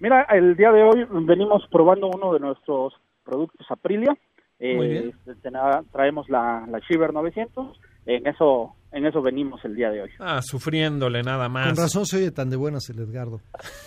[0.00, 4.16] Mira, el día de hoy venimos probando uno de nuestros productos Aprilia.
[4.60, 5.12] Eh, Muy bien.
[5.42, 7.80] tena- traemos la, la Shiver 900.
[8.06, 10.10] En eso, en eso venimos el día de hoy.
[10.18, 11.66] Ah, sufriéndole nada más.
[11.66, 13.40] Con razón se oye tan de buenas el Edgardo.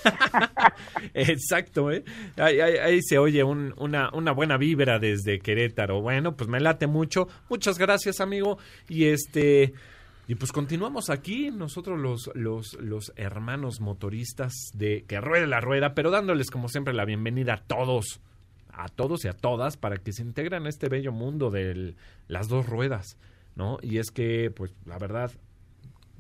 [1.14, 2.04] Exacto, ¿eh?
[2.38, 6.02] Ahí, ahí- ahí se oye un- una, una buena vibra desde Querétaro.
[6.02, 7.28] Bueno, pues me late mucho.
[7.50, 8.58] Muchas gracias, amigo.
[8.90, 9.74] Y este.
[10.28, 15.94] Y pues continuamos aquí, nosotros los, los, los hermanos motoristas de Que Ruede la Rueda,
[15.94, 18.22] pero dándoles como siempre la bienvenida a todos,
[18.72, 21.96] a todos y a todas, para que se integren a este bello mundo de
[22.28, 23.18] las dos ruedas,
[23.56, 23.78] ¿no?
[23.82, 25.32] Y es que, pues, la verdad,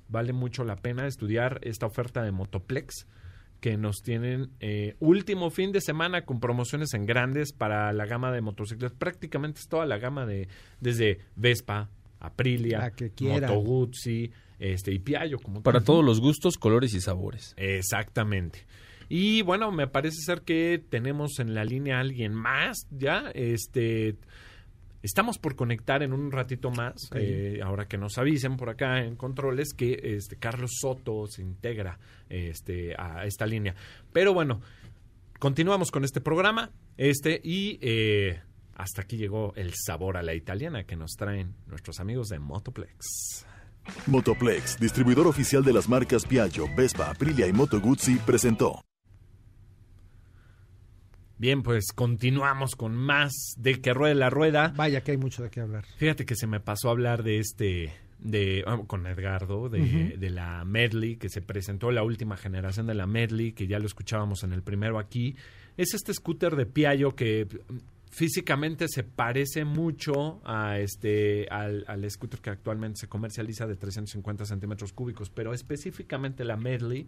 [0.09, 3.07] vale mucho la pena estudiar esta oferta de Motoplex
[3.61, 8.31] que nos tienen eh, último fin de semana con promociones en grandes para la gama
[8.31, 8.97] de motocicletas.
[8.97, 10.47] Prácticamente es toda la gama de
[10.79, 11.89] desde Vespa,
[12.21, 13.11] Aprilia, La que.
[13.21, 15.85] Moto Guzzi, este y Piaggio como Para tal.
[15.85, 17.53] todos los gustos, colores y sabores.
[17.57, 18.65] Exactamente.
[19.09, 23.29] Y bueno, me parece ser que tenemos en la línea a alguien más ya.
[23.33, 24.15] Este,
[25.03, 29.15] estamos por conectar en un ratito más, eh, ahora que nos avisen por acá en
[29.17, 33.75] controles que este Carlos Soto se integra este, a esta línea.
[34.13, 34.61] Pero bueno,
[35.39, 38.39] continuamos con este programa, este y eh,
[38.81, 43.45] hasta aquí llegó el sabor a la italiana que nos traen nuestros amigos de Motoplex.
[44.07, 48.81] Motoplex, distribuidor oficial de las marcas Piaggio, Vespa, Aprilia y Moto Guzzi, presentó.
[51.37, 54.73] Bien, pues continuamos con más de que ruede la rueda.
[54.75, 55.85] Vaya que hay mucho de qué hablar.
[55.97, 60.29] Fíjate que se me pasó a hablar de este, de ah, con Edgardo, de, de
[60.31, 64.43] la Medley, que se presentó la última generación de la Medley, que ya lo escuchábamos
[64.43, 65.35] en el primero aquí.
[65.77, 67.47] Es este scooter de Piaggio que
[68.11, 74.45] físicamente se parece mucho a este al, al scooter que actualmente se comercializa de 350
[74.45, 77.07] centímetros cúbicos, pero específicamente la Medley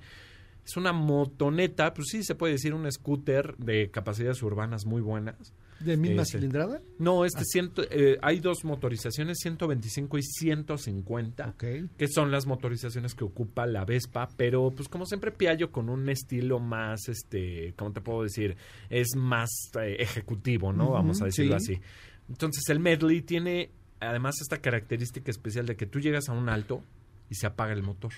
[0.65, 5.53] es una motoneta, pues sí se puede decir un scooter de capacidades urbanas muy buenas.
[5.83, 6.37] ¿De misma Ese.
[6.37, 6.81] cilindrada?
[6.99, 11.63] No, este ciento, eh, hay dos motorizaciones, 125 y 150, Ok.
[11.97, 16.09] que son las motorizaciones que ocupa la Vespa, pero pues como siempre Piaggio con un
[16.09, 18.55] estilo más, este, ¿cómo te puedo decir?
[18.89, 19.49] Es más
[19.81, 20.91] eh, ejecutivo, ¿no?
[20.91, 21.73] Vamos a decirlo sí.
[21.75, 21.81] así.
[22.29, 26.83] Entonces el Medley tiene además esta característica especial de que tú llegas a un alto
[27.29, 28.11] y se apaga el motor.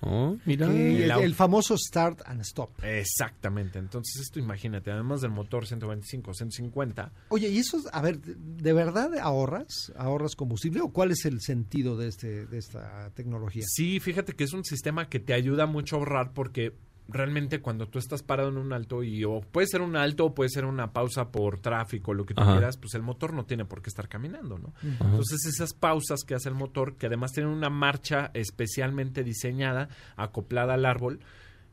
[0.00, 0.66] Oh, mira.
[0.66, 1.24] El, el auto.
[1.24, 2.70] el famoso start and stop.
[2.84, 3.78] Exactamente.
[3.78, 8.72] Entonces, esto imagínate, además del motor 125, 150, Oye, y eso, es- a ver, ¿de
[8.72, 9.92] verdad ahorras?
[9.96, 10.80] ¿Ahorras combustible?
[10.82, 13.62] ¿O cuál es el sentido de, este, de esta tecnología?
[13.66, 16.74] Sí, fíjate que es un sistema que te ayuda mucho a ahorrar porque
[17.08, 20.34] realmente cuando tú estás parado en un alto y o puede ser un alto o
[20.34, 22.52] puede ser una pausa por tráfico, lo que tú Ajá.
[22.52, 24.72] quieras, pues el motor no tiene por qué estar caminando, ¿no?
[24.78, 25.10] Ajá.
[25.10, 30.74] Entonces esas pausas que hace el motor, que además tienen una marcha especialmente diseñada, acoplada
[30.74, 31.20] al árbol,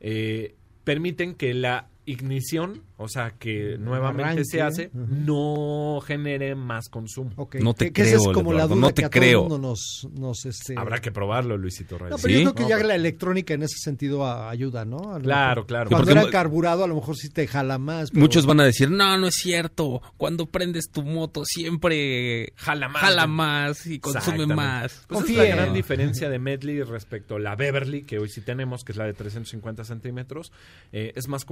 [0.00, 6.88] eh, permiten que la ignición, o sea, que nuevamente Arranque, se hace, no genere más
[6.88, 7.30] consumo.
[7.60, 9.58] No te esa es creo, como la Eduardo, duda no te que a todo creo.
[9.58, 10.74] nos, nos este...
[10.76, 12.10] Habrá que probarlo, Luisito Reyes.
[12.10, 12.42] No, pero ¿Sí?
[12.44, 15.18] yo creo que No, ya pero- la electrónica en ese sentido ayuda, ¿no?
[15.22, 15.90] Claro, claro.
[15.90, 18.10] Cuando Porque era carburado, a lo mejor sí te jala más.
[18.10, 20.02] pero- Muchos van a decir, no, no es cierto.
[20.16, 23.02] Cuando prendes tu moto siempre Jala más.
[23.02, 25.04] jala más y consume más.
[25.08, 25.44] Pues es Confía.
[25.44, 28.98] la gran diferencia de Medley respecto a la Beverly, que hoy sí tenemos, que es
[28.98, 30.52] la de 350 centímetros.
[30.92, 31.44] Eh, es más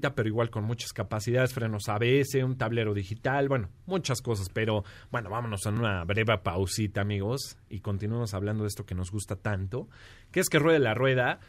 [0.00, 4.48] pero igual con muchas capacidades, frenos ABS, un tablero digital, bueno, muchas cosas.
[4.52, 9.10] Pero bueno, vámonos a una breve pausita, amigos, y continuamos hablando de esto que nos
[9.10, 9.88] gusta tanto,
[10.30, 11.40] que es que ruede la rueda.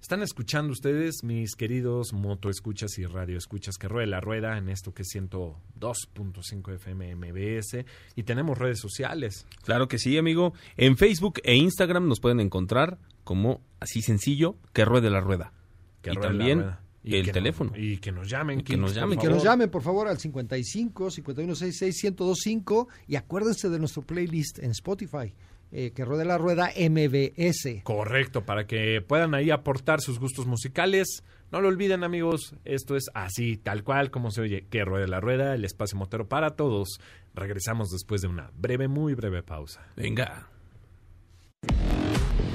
[0.00, 5.00] Están escuchando ustedes, mis queridos motoescuchas y radioescuchas, que ruede la rueda en esto que
[5.00, 9.46] es 102.5 FM MBS y tenemos redes sociales.
[9.62, 10.52] Claro que sí, amigo.
[10.76, 15.54] En Facebook e Instagram nos pueden encontrar como así sencillo que ruede la rueda.
[16.02, 17.18] que Y ruede la también rueda.
[17.18, 17.72] el que teléfono.
[17.76, 18.60] y que nos llamen.
[18.60, 23.16] Y que nos llamen, Y que nos llamen, por favor, al 55 5166 1025 y
[23.16, 25.34] acuérdense de nuestro playlist en Spotify,
[25.72, 27.82] eh, que ruede la rueda MBS.
[27.82, 31.22] Correcto, para que puedan ahí aportar sus gustos musicales.
[31.50, 35.20] No lo olviden, amigos, esto es así, tal cual como se oye, que ruede la
[35.20, 36.98] rueda, el espacio motero para todos.
[37.34, 39.86] Regresamos después de una breve, muy breve pausa.
[39.96, 40.48] Venga.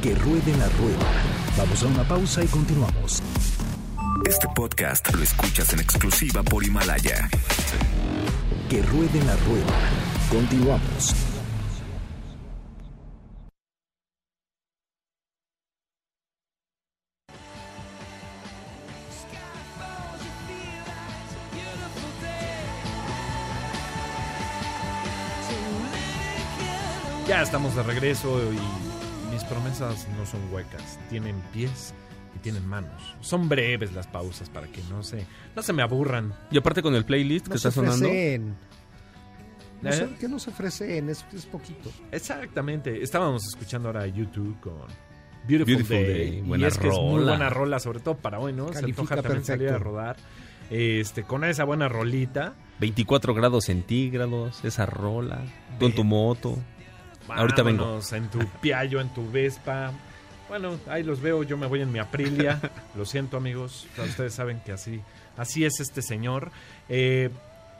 [0.02, 1.24] Que ruede la rueda.
[1.58, 3.22] Vamos a una pausa y continuamos.
[4.25, 7.29] Este podcast lo escuchas en exclusiva por Himalaya.
[8.69, 9.65] Que ruede la rueda.
[10.29, 11.15] Continuamos.
[27.27, 31.93] Ya estamos de regreso y mis promesas no son huecas, tienen pies
[32.39, 33.15] y tienen manos.
[33.21, 35.25] Son breves las pausas para que no se,
[35.56, 36.34] no se me aburran.
[36.52, 38.08] Y aparte con el playlist No que se está sonando.
[38.08, 38.56] ofrecen.
[39.82, 39.93] No ¿Eh?
[39.93, 41.89] sé, que no se ofrecen, es, es poquito.
[42.12, 43.02] Exactamente.
[43.02, 44.73] Estábamos escuchando ahora YouTube con
[45.47, 46.06] Beautiful, Beautiful Day.
[46.30, 46.38] Day.
[46.39, 47.32] Y Buena es que es muy rola.
[47.32, 48.67] buena rola, sobre todo para hoy, ¿no?
[48.67, 49.89] Se Califica antoja también salir a perfecto.
[49.91, 50.17] rodar.
[50.69, 52.54] Este, con esa buena rolita.
[52.80, 55.41] 24 grados centígrados, esa rola.
[55.80, 56.58] En tu moto.
[57.30, 57.99] Ahorita vengo.
[58.12, 59.91] En tu Piaggio, en tu Vespa.
[60.50, 61.44] Bueno, ahí los veo.
[61.44, 62.60] Yo me voy en mi Aprilia.
[62.98, 63.88] Lo siento, amigos.
[63.92, 65.00] O sea, ustedes saben que así,
[65.38, 66.52] así es este señor.
[66.90, 67.30] Eh,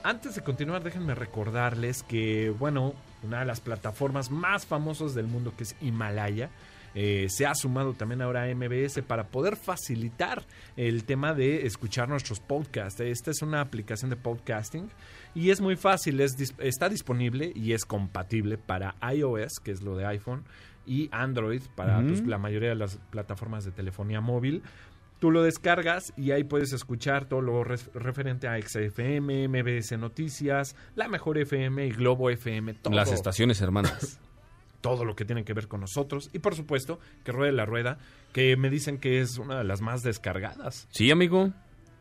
[0.04, 5.52] antes de continuar, déjenme recordarles que, bueno, una de las plataformas más famosas del mundo,
[5.58, 6.52] que es Himalaya,
[6.94, 10.46] eh, se ha sumado también ahora a MBS para poder facilitar
[10.78, 13.00] el tema de escuchar nuestros podcasts.
[13.00, 14.90] Esta es una aplicación de podcasting
[15.34, 19.96] y es muy fácil, es, está disponible y es compatible para iOS, que es lo
[19.96, 20.46] de iPhone,
[20.86, 24.64] y Android para pues, la mayoría de las plataformas de telefonía móvil.
[25.20, 30.76] Tú lo descargas y ahí puedes escuchar todo lo ref- referente a XFM, MBS Noticias,
[30.96, 32.76] La Mejor FM y Globo FM.
[32.76, 34.20] Todo, Las estaciones hermanas.
[34.82, 36.30] todo lo que tiene que ver con nosotros.
[36.32, 37.98] Y por supuesto, que ruede la rueda,
[38.32, 40.88] que me dicen que es una de las más descargadas.
[40.92, 41.52] Sí, amigo.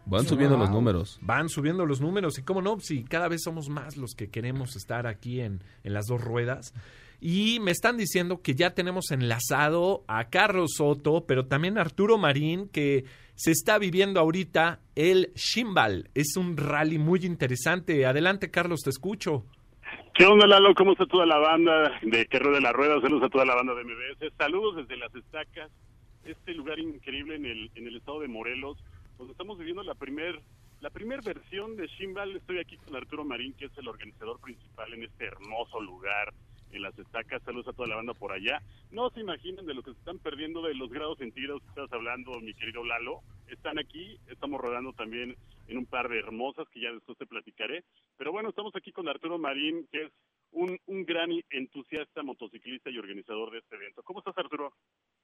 [0.06, 1.18] Van subiendo los números.
[1.20, 4.74] Van subiendo los números y cómo no, si cada vez somos más los que queremos
[4.76, 6.72] estar aquí en, en las dos ruedas.
[7.20, 12.16] Y me están diciendo que ya tenemos enlazado a Carlos Soto, pero también a Arturo
[12.16, 13.04] Marín, que
[13.34, 16.10] se está viviendo ahorita el Shimbal.
[16.14, 18.06] Es un rally muy interesante.
[18.06, 19.44] Adelante, Carlos, te escucho.
[20.14, 20.74] ¿Qué onda, Lalo?
[20.74, 23.00] ¿Cómo está toda la banda de Que de la Rueda?
[23.00, 24.32] Saludos a toda la banda de MBS.
[24.36, 25.70] Saludos desde Las Estacas,
[26.24, 28.78] este lugar increíble en el, en el estado de Morelos,
[29.16, 30.40] donde estamos viviendo la primer,
[30.80, 32.36] la primer versión de Shimbal.
[32.36, 36.32] Estoy aquí con Arturo Marín, que es el organizador principal en este hermoso lugar
[36.72, 37.42] en Las Estacas.
[37.42, 38.60] Saludos a toda la banda por allá.
[38.90, 41.92] No se imaginen de lo que se están perdiendo de los grados centígrados que estabas
[41.92, 43.20] hablando, mi querido Lalo.
[43.48, 47.84] Están aquí, estamos rodando también en un par de hermosas que ya después te platicaré.
[48.16, 50.12] Pero bueno, estamos aquí con Arturo Marín, que es
[50.52, 54.02] un, gran entusiasta motociclista y organizador de este evento.
[54.02, 54.72] ¿Cómo estás, Arturo?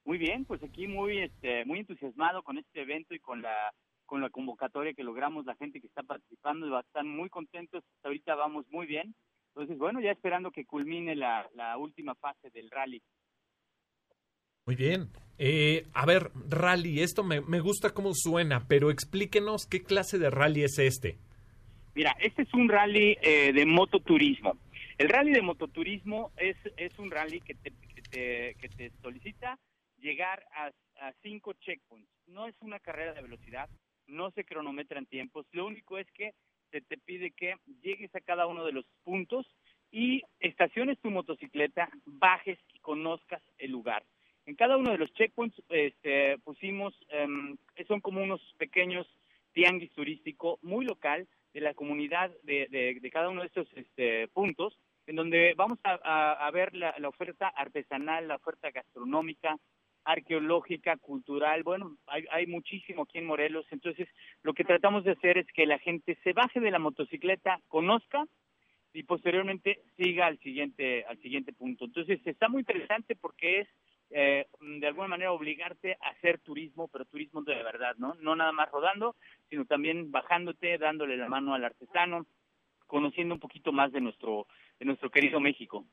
[0.03, 3.73] Muy bien, pues aquí muy este muy entusiasmado con este evento y con la
[4.05, 8.35] con la convocatoria que logramos, la gente que está participando, están muy contentos, hasta ahorita
[8.35, 9.15] vamos muy bien.
[9.55, 13.01] Entonces, bueno, ya esperando que culmine la, la última fase del rally.
[14.65, 15.11] Muy bien.
[15.37, 20.29] Eh, a ver, rally, esto me, me gusta cómo suena, pero explíquenos qué clase de
[20.29, 21.19] rally es este.
[21.93, 24.57] Mira, este es un rally eh, de mototurismo.
[24.97, 29.57] El rally de mototurismo es, es un rally que te, que te, que te solicita
[29.99, 30.67] llegar a,
[31.05, 32.09] a cinco checkpoints.
[32.27, 33.69] No es una carrera de velocidad,
[34.07, 36.33] no se cronometran tiempos, lo único es que
[36.71, 39.45] se te pide que llegues a cada uno de los puntos
[39.91, 44.03] y estaciones tu motocicleta, bajes y conozcas el lugar.
[44.45, 49.07] En cada uno de los checkpoints este, pusimos, em, son como unos pequeños
[49.53, 54.27] tianguis turístico muy local de la comunidad de, de- de cada uno de estos este,
[54.27, 59.57] puntos, en donde vamos a, ver la oferta artesanal, la oferta gastronómica,
[60.05, 64.07] arqueológica, cultural, bueno, hay, hay muchísimo aquí en Morelos, entonces
[64.43, 68.25] lo que tratamos de hacer es que la gente se baje de la motocicleta, conozca
[68.93, 71.85] y posteriormente siga al siguiente al siguiente punto.
[71.85, 73.67] Entonces está muy interesante porque es
[74.11, 78.15] eh, de alguna manera obligarte a hacer turismo, pero turismo de verdad, ¿no?
[78.21, 79.15] No nada más rodando,
[79.49, 82.25] sino también bajándote, dándole la mano al artesano,
[82.87, 84.47] conociendo un poquito más de nuestro
[84.79, 85.85] de nuestro querido México.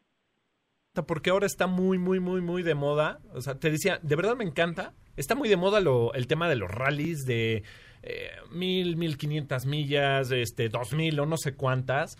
[0.95, 3.21] Porque ahora está muy, muy, muy, muy de moda.
[3.33, 4.93] O sea, te decía, de verdad me encanta.
[5.17, 5.81] Está muy de moda
[6.15, 7.63] el tema de los rallies de
[8.03, 12.19] eh, mil, mil quinientas millas, este, dos mil o no sé cuántas.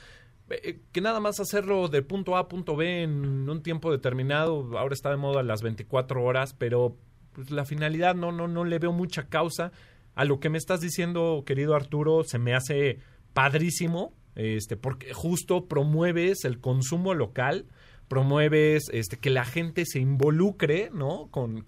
[0.49, 4.79] Eh, que nada más hacerlo de punto A a punto B en un tiempo determinado.
[4.79, 6.97] Ahora está de moda las 24 horas, pero
[7.35, 9.71] pues, la finalidad no, no, no le veo mucha causa.
[10.15, 13.01] A lo que me estás diciendo, querido Arturo, se me hace
[13.35, 17.67] padrísimo, este, porque justo promueves el consumo local
[18.13, 21.65] promueves este que la gente se involucre no con,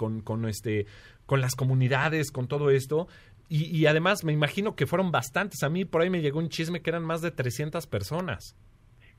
[0.46, 0.84] este
[1.24, 3.08] con las comunidades con todo esto
[3.48, 6.82] y, además me imagino que fueron bastantes a mí por ahí me llegó un chisme
[6.82, 8.58] que eran más de 300 personas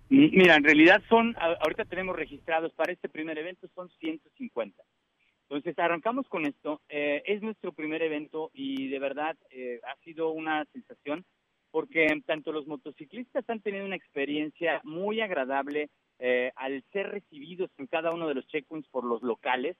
[0.07, 4.83] Mira, en realidad son, ahorita tenemos registrados para este primer evento son 150.
[5.49, 6.79] Entonces arrancamos con esto.
[6.89, 11.25] eh, es nuestro primer evento y de verdad eh, ha sido una sensación
[11.71, 17.87] porque tanto los motociclistas han tenido una experiencia muy agradable eh, al ser recibidos en
[17.87, 19.77] cada uno de los checkpoints por los locales,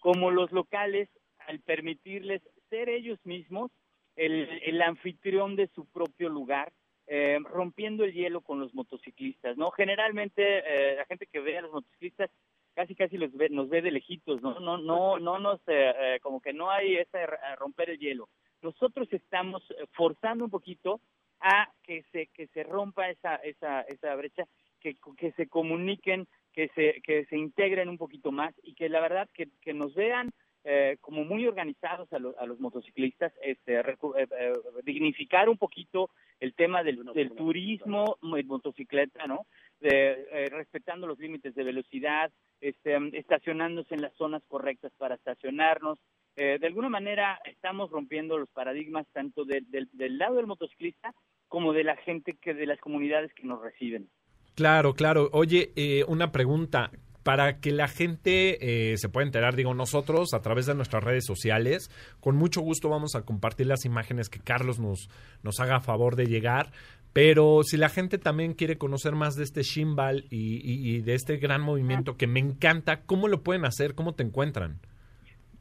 [0.00, 1.08] como los locales
[1.46, 3.70] al permitirles ser ellos mismos
[4.16, 6.72] el, anfitrión de su propio lugar,
[7.06, 9.70] eh, rompiendo el hielo con los motociclistas, ¿no?
[9.70, 12.30] Generalmente eh, la gente que ve a los motociclistas
[12.74, 14.58] casi casi los ve, nos ve de lejitos, ¿no?
[14.58, 17.26] No, no, no nos, eh, eh, como que no hay ese
[17.58, 18.28] romper el hielo.
[18.60, 21.00] Nosotros estamos forzando un poquito
[21.40, 24.44] a que se que se rompa esa esa esa brecha,
[24.80, 29.00] que, que se comuniquen, que se que se integren un poquito más y que la
[29.00, 30.30] verdad que, que nos vean
[30.68, 35.58] eh, como muy organizados a, lo- a los motociclistas, este, recu- eh, eh, dignificar un
[35.58, 36.10] poquito
[36.40, 39.46] el tema del, del turismo en motocicleta, ¿no?
[39.80, 46.00] De, eh, respetando los límites de velocidad, este, estacionándose en las zonas correctas para estacionarnos.
[46.36, 51.14] Eh, de alguna manera estamos rompiendo los paradigmas tanto del- del- del lado del motociclista
[51.48, 54.08] como de la gente que de las comunidades que nos reciben.
[54.56, 55.28] Claro, claro.
[55.32, 56.90] Oye, eh, una pregunta.
[57.22, 61.24] Para que la gente eh, se pueda enterar, digo, nosotros a través de nuestras redes
[61.26, 61.90] sociales,
[62.20, 65.10] con mucho gusto vamos a compartir las imágenes que Carlos nos,
[65.42, 66.70] nos haga favor de llegar.
[67.12, 71.62] Pero si la gente también quiere conocer más de este Shimbal y, de este gran
[71.62, 73.96] movimiento que me encanta, ¿cómo lo pueden hacer?
[73.96, 74.78] ¿Cómo te encuentran?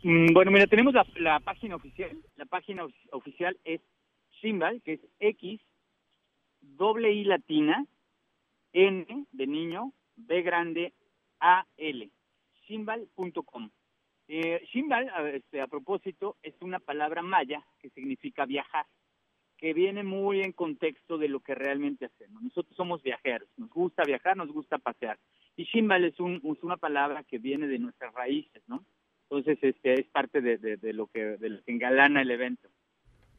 [0.03, 2.12] Mm, Bueno, mira, tenemos la, la página oficial.
[2.36, 3.81] La página of- oficial es
[4.39, 5.60] Shimbal, que es X,
[6.62, 7.88] doble I latina,
[8.75, 10.93] N de niño, B grande,
[11.39, 12.09] A L,
[12.67, 13.69] shimbal.com.
[14.27, 18.85] Eh, shimbal, a, este, a propósito, es una palabra maya que significa viajar,
[19.57, 22.43] que viene muy en contexto de lo que realmente hacemos.
[22.43, 25.17] Nosotros somos viajeros, nos gusta viajar, nos gusta pasear.
[25.55, 28.85] Y shimbal es, un, una palabra que viene de nuestras raíces, ¿no?
[29.29, 32.69] Entonces, este, es parte de lo que, de lo que engalana el evento.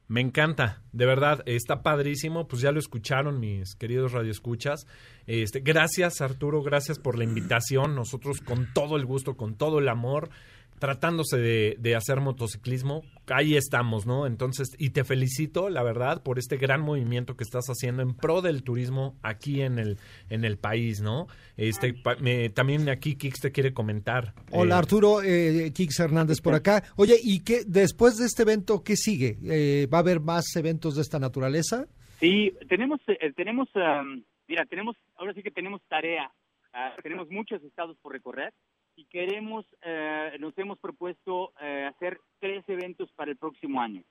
[0.08, 4.86] Me encanta, de verdad, está padrísimo, pues ya lo escucharon mis queridos radioescuchas.
[5.26, 7.96] Este, gracias Arturo, gracias por la invitación.
[7.96, 10.30] Nosotros con todo el gusto, con todo el amor,
[10.78, 14.26] tratándose de, de hacer motociclismo, ahí estamos, ¿no?
[14.26, 18.42] Entonces, y te felicito, la verdad, por este gran movimiento que estás haciendo en pro
[18.42, 19.98] del turismo aquí en el,
[20.30, 21.26] en el país, ¿no?
[21.56, 24.34] Este, pa- me- también aquí Kix te quiere comentar.
[24.50, 26.82] Hola Eh, Arturo, eh, Kix Hernández por acá.
[26.96, 29.38] Oye, ¿y qué después de este evento qué sigue?
[29.44, 31.86] Eh, ¿Va a haber más eventos de esta naturaleza?
[32.20, 36.30] Sí, tenemos, eh, tenemos, am, mira, tenemos, ahora sí que tenemos tarea,
[36.78, 38.52] Ah, tenemos muchos estados por recorrer
[38.96, 44.02] y queremos, eh, nos hemos propuesto eh, hacer tres eventos para el próximo año.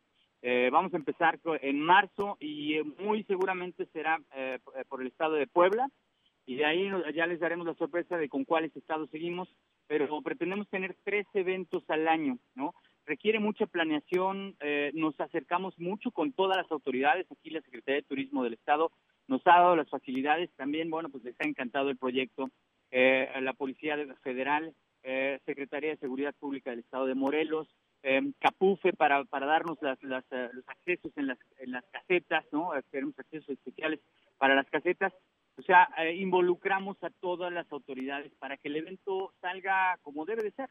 [0.41, 5.33] Eh, vamos a empezar en marzo y eh, muy seguramente será eh, por el estado
[5.33, 5.89] de Puebla
[6.45, 9.49] y de ahí ya les daremos la sorpresa de con cuáles estados seguimos.
[9.87, 12.73] pero pretendemos tener tres eventos al año, ¿no?
[13.05, 18.07] Requiere mucha planeación, eh, nos acercamos mucho con todas las autoridades, aquí la Secretaría de
[18.07, 18.91] Turismo del Estado
[19.27, 22.49] nos ha dado las facilidades, también, bueno, pues les ha encantado el proyecto,
[22.91, 24.73] eh, la Policía Federal,
[25.03, 27.67] eh, Secretaría de Seguridad Pública del Estado de Morelos,
[28.03, 32.75] eh, Capufe para, para darnos las, eh, los accesos en las, en las casetas, ¿no?
[32.75, 33.99] Eh, Tenemos accesos especiales
[34.37, 35.13] para las casetas.
[35.57, 40.43] O sea, eh, involucramos a todas las autoridades para que el evento salga como debe
[40.43, 40.69] de ser.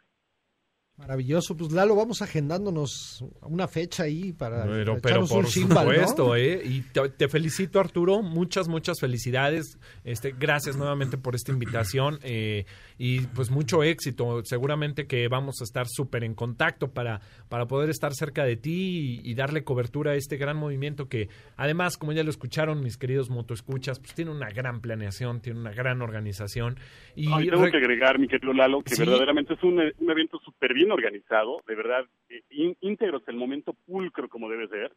[0.97, 5.87] Maravilloso, pues Lalo, vamos agendándonos una fecha ahí para Pero, pero echarnos por un chimbal,
[5.89, 5.93] ¿no?
[5.93, 6.63] supuesto, ¿eh?
[6.65, 8.23] Y te, te felicito, Arturo.
[8.23, 9.77] Muchas, muchas felicidades.
[10.05, 12.21] Este, gracias nuevamente por esta invitación.
[12.23, 12.65] eh,
[12.97, 14.43] y pues mucho éxito.
[14.45, 19.21] Seguramente que vamos a estar súper en contacto para, para poder estar cerca de ti
[19.25, 22.97] y, y darle cobertura a este gran movimiento que, además, como ya lo escucharon mis
[22.99, 26.79] queridos motoescuchas, pues tiene una gran planeación, tiene una gran organización.
[27.17, 29.03] Y tengo que agregar, mi querido Lalo, que Sí.
[29.03, 33.37] verdaderamente es un, un evento súper bien organizado, de verdad, eh, ín- íntegro hasta el
[33.37, 34.93] momento, pulcro como debe ser.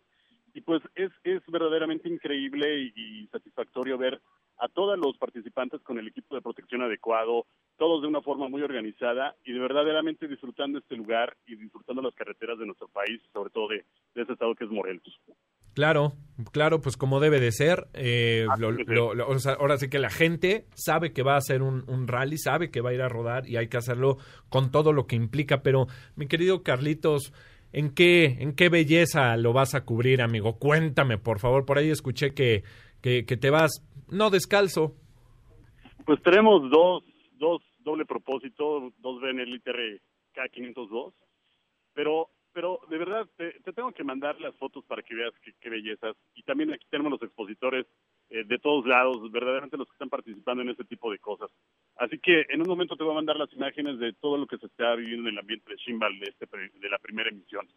[0.53, 4.19] Y pues es, es verdaderamente increíble y, y satisfactorio ver
[4.59, 7.45] a todos los participantes con el equipo de protección adecuado,
[7.77, 12.15] todos de una forma muy organizada y de verdaderamente disfrutando este lugar y disfrutando las
[12.15, 13.85] carreteras de nuestro país, sobre todo de,
[14.15, 15.21] de ese estado que es Morelos.
[15.77, 16.13] Claro,
[16.51, 17.85] claro, pues como debe de ser.
[17.93, 21.61] eh, Así lo- o sea, ahora sí que la gente sabe que va a hacer
[21.61, 24.17] un, un rally, sabe que va a ir a rodar y hay que hacerlo
[24.49, 25.61] con todo lo que implica.
[25.61, 27.31] Pero, mi querido Carlitos,
[27.73, 30.57] ¿en qué, en qué belleza lo vas a cubrir, amigo?
[30.57, 31.63] Cuéntame, por favor.
[31.67, 32.63] Por ahí escuché que,
[33.03, 34.95] que, que te vas, no descalzo.
[36.07, 37.03] Pues tenemos dos,
[37.37, 39.61] dos doble propósito, dos BNL
[40.33, 41.13] K502,
[41.93, 45.31] pero pero de verdad te, te tengo que mandar las fotos para que veas
[45.61, 46.15] qué, bellezas.
[46.33, 47.85] Y también aquí tenemos los expositores
[48.31, 51.51] eh, de todos lados, verdaderamente los que están participando en este tipo de cosas.
[51.97, 54.57] Así que en un momento te voy a mandar las imágenes de todo lo que
[54.57, 57.67] se está viviendo en el ambiente de Shimbal de, este, de la primera emisión.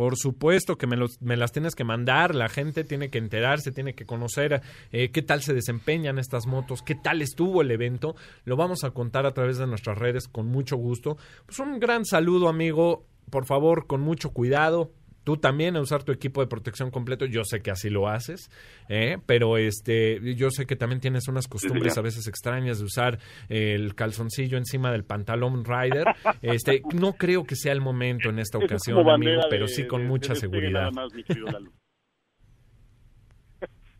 [0.00, 3.70] Por supuesto que me, los, me las tienes que mandar, la gente tiene que enterarse,
[3.70, 8.16] tiene que conocer eh, qué tal se desempeñan estas motos, qué tal estuvo el evento.
[8.46, 11.18] Lo vamos a contar a través de nuestras redes con mucho gusto.
[11.44, 13.04] Pues un gran saludo, amigo.
[13.28, 14.90] Por favor, con mucho cuidado.
[15.30, 18.50] Tú también a usar tu equipo de protección completo, yo sé que así lo haces,
[18.88, 19.16] ¿eh?
[19.26, 23.94] pero este, yo sé que también tienes unas costumbres a veces extrañas de usar el
[23.94, 26.04] calzoncillo encima del pantalón rider.
[26.42, 29.86] Este, no creo que sea el momento en esta es ocasión, amigo, pero de- sí
[29.86, 30.90] con de- mucha de seguridad.
[30.90, 31.12] nada más,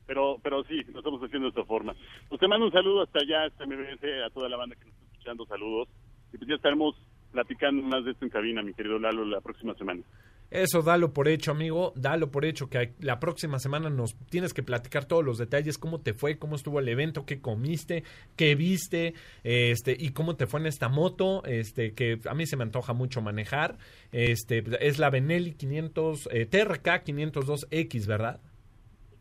[0.07, 1.95] pero, pero sí, lo estamos haciendo de esta forma.
[2.29, 4.95] Pues te mando un saludo hasta allá, hasta MBS, a toda la banda que nos
[4.95, 5.89] está escuchando, saludos.
[6.33, 6.97] Y pues ya estaremos
[7.31, 10.03] platicando más de esto en cabina, mi querido Lalo, la próxima semana.
[10.51, 14.63] Eso dalo por hecho, amigo, dalo por hecho que la próxima semana nos tienes que
[14.65, 18.03] platicar todos los detalles, cómo te fue, cómo estuvo el evento, qué comiste,
[18.37, 22.57] qué viste, este y cómo te fue en esta moto, este que a mí se
[22.57, 23.79] me antoja mucho manejar.
[24.11, 28.41] Este es la Benelli 500 eh, TRK 502X, ¿verdad?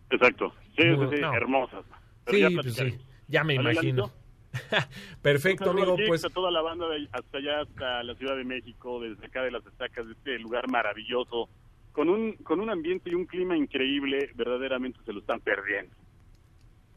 [0.09, 0.53] Exacto.
[0.75, 1.33] Sí, sí, sí, no.
[1.33, 1.85] hermosas.
[2.25, 4.11] Pero Sí, ya pues sí, ya me ¿Vale, imagino.
[5.21, 8.99] Perfecto, amigo, pues a toda la banda de hasta allá, hasta la Ciudad de México,
[8.99, 11.49] desde acá de las estacas, de este lugar maravilloso,
[11.91, 15.93] con un, con un ambiente y un clima increíble, verdaderamente se lo están perdiendo.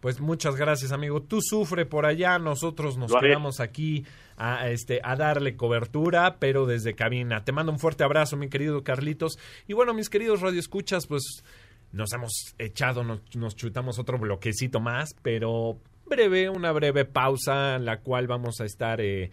[0.01, 1.23] Pues muchas gracias, amigo.
[1.23, 4.05] Tú sufre por allá, nosotros nos quedamos aquí
[4.37, 7.45] a, este, a darle cobertura, pero desde cabina.
[7.45, 9.39] Te mando un fuerte abrazo, mi querido Carlitos.
[9.69, 11.45] Y bueno, mis queridos radioescuchas, pues
[11.93, 17.85] nos hemos echado, nos, nos chutamos otro bloquecito más, pero breve, una breve pausa, en
[17.85, 19.31] la cual vamos a estar eh,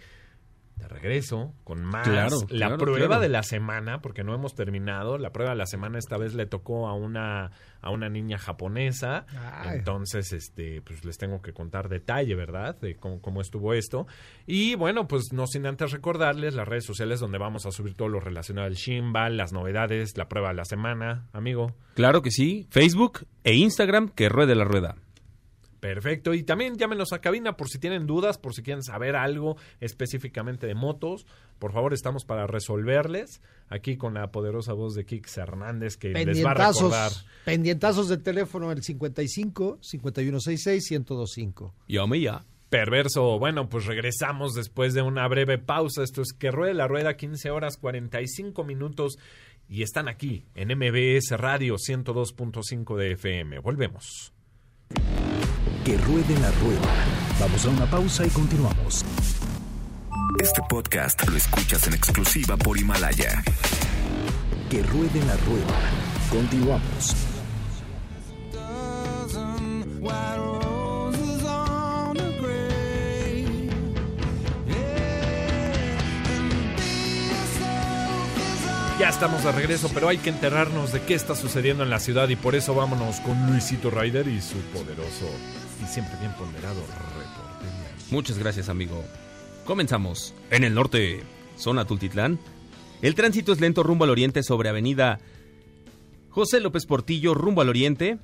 [0.80, 2.08] de regreso con más.
[2.08, 3.22] Claro, la claro, prueba claro.
[3.22, 5.18] de la semana, porque no hemos terminado.
[5.18, 7.52] La prueba de la semana esta vez le tocó a una,
[7.82, 9.26] a una niña japonesa.
[9.30, 9.80] Ay.
[9.80, 12.80] Entonces, este, pues les tengo que contar detalle, ¿verdad?
[12.80, 14.08] De cómo, cómo estuvo esto.
[14.48, 18.08] Y bueno, pues no sin antes recordarles las redes sociales donde vamos a subir todo
[18.08, 21.74] lo relacionado al Shimbal, las novedades, la prueba de la semana, amigo.
[21.94, 22.68] Claro que sí.
[22.72, 24.96] Facebook e Instagram, que ruede la rueda.
[25.80, 26.34] Perfecto.
[26.34, 30.68] Y también llámenos a cabina por si tienen dudas, por si quieren saber algo específicamente
[30.68, 31.26] de motos.
[31.58, 33.42] Por favor, estamos para resolverles.
[33.70, 37.12] Aquí con la poderosa voz de Kix Hernández que les va a recordar.
[37.46, 41.74] Pendientazos, del teléfono el 55 5166 1025.
[41.88, 42.46] Yo me ya.
[42.70, 43.40] Perverso.
[43.40, 46.04] Bueno, pues regresamos después de una breve pausa.
[46.04, 49.18] Esto es que ruede la rueda 15 horas 45 minutos
[49.68, 53.60] y están aquí en MBS Radio 102.5 de FM.
[53.60, 54.34] Volvemos.
[55.90, 56.88] Que ruede la rueda.
[57.40, 59.04] Vamos a una pausa y continuamos.
[60.40, 63.44] Este podcast lo escuchas en exclusiva por Himalaya.
[64.70, 65.80] Que ruede la rueda.
[66.30, 67.16] Continuamos.
[79.00, 82.30] Ya estamos de regreso, pero hay que enterrarnos de qué está sucediendo en la ciudad
[82.30, 85.26] y por eso vámonos con Luisito Ryder y su poderoso
[85.82, 88.12] y siempre bien ponderado reporte.
[88.12, 89.04] Muchas gracias, amigo.
[89.66, 90.34] Comenzamos.
[90.50, 91.24] En el norte,
[91.58, 92.40] zona Tultitlán,
[93.02, 95.20] el tránsito es lento rumbo al oriente sobre avenida
[96.30, 98.18] José López Portillo rumbo al oriente.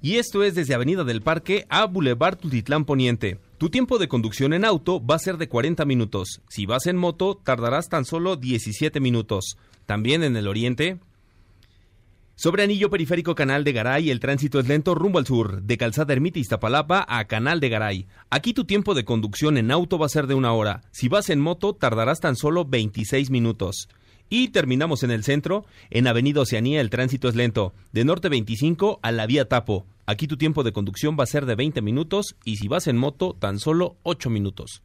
[0.00, 3.40] Y esto es desde Avenida del Parque a Boulevard Tultitlán Poniente.
[3.58, 6.40] Tu tiempo de conducción en auto va a ser de 40 minutos.
[6.48, 9.56] Si vas en moto, tardarás tan solo 17 minutos.
[9.86, 11.00] También en el oriente.
[12.40, 16.12] Sobre Anillo Periférico Canal de Garay, el tránsito es lento rumbo al sur, de Calzada
[16.12, 18.06] Ermita Iztapalapa a Canal de Garay.
[18.30, 20.82] Aquí tu tiempo de conducción en auto va a ser de una hora.
[20.92, 23.88] Si vas en moto, tardarás tan solo 26 minutos.
[24.30, 29.00] Y terminamos en el centro, en Avenida Oceanía el tránsito es lento, de Norte 25
[29.02, 29.84] a la vía Tapo.
[30.06, 32.98] Aquí tu tiempo de conducción va a ser de 20 minutos y si vas en
[32.98, 34.84] moto, tan solo 8 minutos.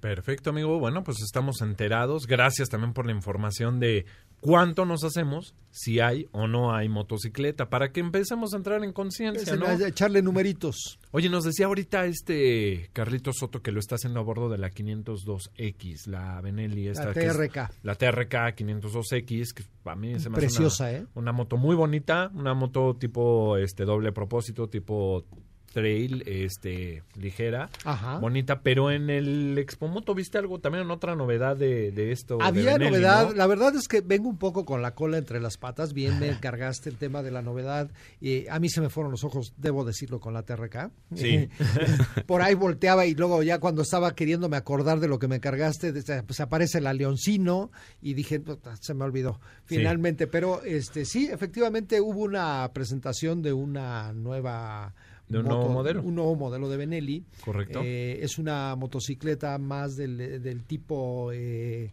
[0.00, 0.78] Perfecto, amigo.
[0.78, 2.26] Bueno, pues estamos enterados.
[2.26, 4.06] Gracias también por la información de
[4.40, 8.92] cuánto nos hacemos, si hay o no hay motocicleta, para que empecemos a entrar en
[8.94, 9.70] conciencia, ¿no?
[9.70, 10.98] Echarle numeritos.
[11.10, 14.70] Oye, nos decía ahorita este Carlito Soto que lo está haciendo a bordo de la
[14.70, 17.06] 502X, la Benelli esta.
[17.08, 17.70] La que es- TRK.
[17.82, 21.06] la TRK 502X, que para mí se me hace Preciosa, una, ¿eh?
[21.14, 25.24] una moto muy bonita, una moto tipo este doble propósito, tipo
[25.72, 28.18] trail, este ligera, Ajá.
[28.18, 32.38] bonita, pero en el Expomoto viste algo también otra novedad de, de esto.
[32.38, 33.34] de Había Benelli, novedad, ¿no?
[33.34, 36.28] la verdad es que vengo un poco con la cola entre las patas, bien me
[36.28, 37.90] encargaste el tema de la novedad,
[38.20, 40.90] y a mí se me fueron los ojos, debo decirlo, con la TRK.
[41.14, 41.48] Sí.
[42.26, 45.92] Por ahí volteaba y luego ya cuando estaba queriéndome acordar de lo que me cargaste,
[45.92, 47.70] de- pues aparece la Leoncino
[48.02, 49.76] y dije, "Puta, se me olvidó Sí.
[49.76, 54.94] finalmente, pero este sí, efectivamente hubo una presentación de una nueva...
[55.30, 56.02] De un nuevo modelo.
[56.02, 57.24] Un nuevo modelo de Benelli.
[57.44, 57.80] Correcto.
[57.84, 61.92] Eh, es una motocicleta más del, del tipo eh,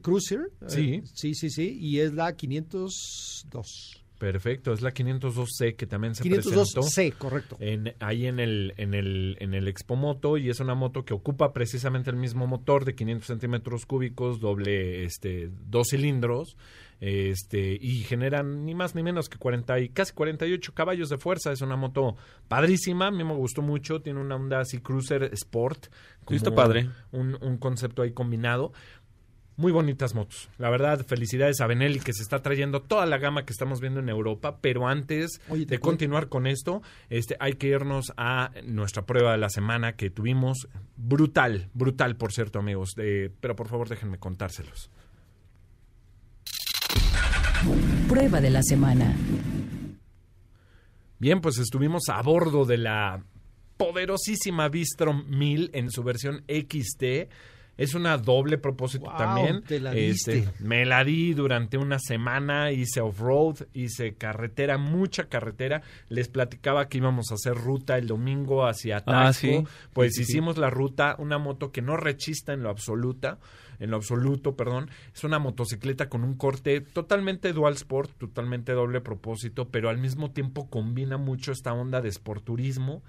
[0.00, 0.50] Cruiser.
[0.68, 0.94] Sí.
[0.94, 1.76] Eh, sí, sí, sí.
[1.80, 4.00] Y es la 502.
[4.20, 6.62] Perfecto, es la 502C que también se presentó.
[6.82, 7.56] 502C, correcto.
[7.58, 11.14] en, ahí en el, en el, en el Expo Moto y es una moto que
[11.14, 16.58] ocupa precisamente el mismo motor de 500 centímetros cúbicos, doble, este, dos cilindros,
[17.00, 21.50] este, y generan ni más ni menos que 40 y casi 48 caballos de fuerza.
[21.52, 25.86] Es una moto padrísima, a mí me gustó mucho, tiene una onda así Cruiser Sport.
[26.28, 26.90] Sí, está como padre.
[27.12, 28.72] Un, un concepto ahí combinado.
[29.56, 30.48] Muy bonitas motos.
[30.56, 34.00] La verdad, felicidades a Benelli que se está trayendo toda la gama que estamos viendo
[34.00, 34.58] en Europa.
[34.62, 36.80] Pero antes Oye, de continuar con esto,
[37.10, 40.66] este, hay que irnos a nuestra prueba de la semana que tuvimos.
[40.96, 42.94] Brutal, brutal, por cierto, amigos.
[42.96, 44.90] Eh, pero por favor, déjenme contárselos.
[48.08, 49.14] Prueba de la semana.
[51.18, 53.22] Bien, pues estuvimos a bordo de la
[53.76, 57.28] poderosísima Bistrom 1000 en su versión XT.
[57.76, 59.62] Es una doble propósito Wow, también.
[59.62, 65.80] te la Este, me la di durante una semana, hice off-road, hice carretera, mucha carretera.
[66.08, 69.12] Les platicaba que íbamos a hacer ruta el domingo hacia Taxco.
[69.12, 69.64] Ah, sí.
[69.94, 70.32] Pues Sí, sí, sí.
[70.32, 73.38] hicimos la ruta, una moto que no rechista en lo absoluta,
[73.80, 74.90] en lo absoluto, perdón.
[75.12, 80.30] Es una motocicleta con un corte totalmente dual sport, totalmente doble propósito, pero al mismo
[80.30, 83.02] tiempo combina mucho esta onda de sporturismo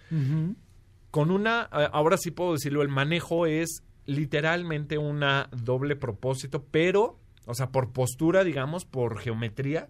[1.12, 7.20] con una, eh, ahora sí puedo decirlo, el manejo es literalmente una doble propósito, pero,
[7.46, 9.90] o sea, por postura, digamos, por geometría,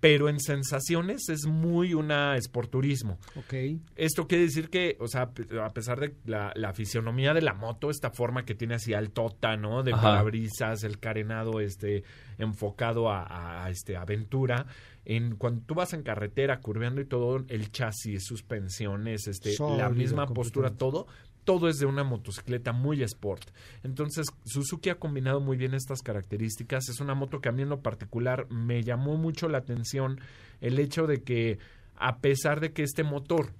[0.00, 3.18] pero en sensaciones es muy una esporturismo.
[3.36, 3.54] Ok.
[3.96, 5.30] Esto quiere decir que, o sea,
[5.62, 9.56] a pesar de la, la fisionomía de la moto, esta forma que tiene así altota,
[9.56, 9.82] ¿no?
[9.82, 10.02] De Ajá.
[10.02, 12.02] parabrisas, el carenado este
[12.38, 14.66] enfocado a, a, este aventura.
[15.04, 20.26] En cuando tú vas en carretera curveando y todo, el chasis, suspensiones, este, la misma
[20.26, 21.06] postura, todo,
[21.44, 23.50] todo es de una motocicleta muy sport.
[23.82, 26.88] Entonces, Suzuki ha combinado muy bien estas características.
[26.88, 30.20] Es una moto que a mí en lo particular me llamó mucho la atención
[30.60, 31.58] el hecho de que,
[31.96, 33.52] a pesar de que este motor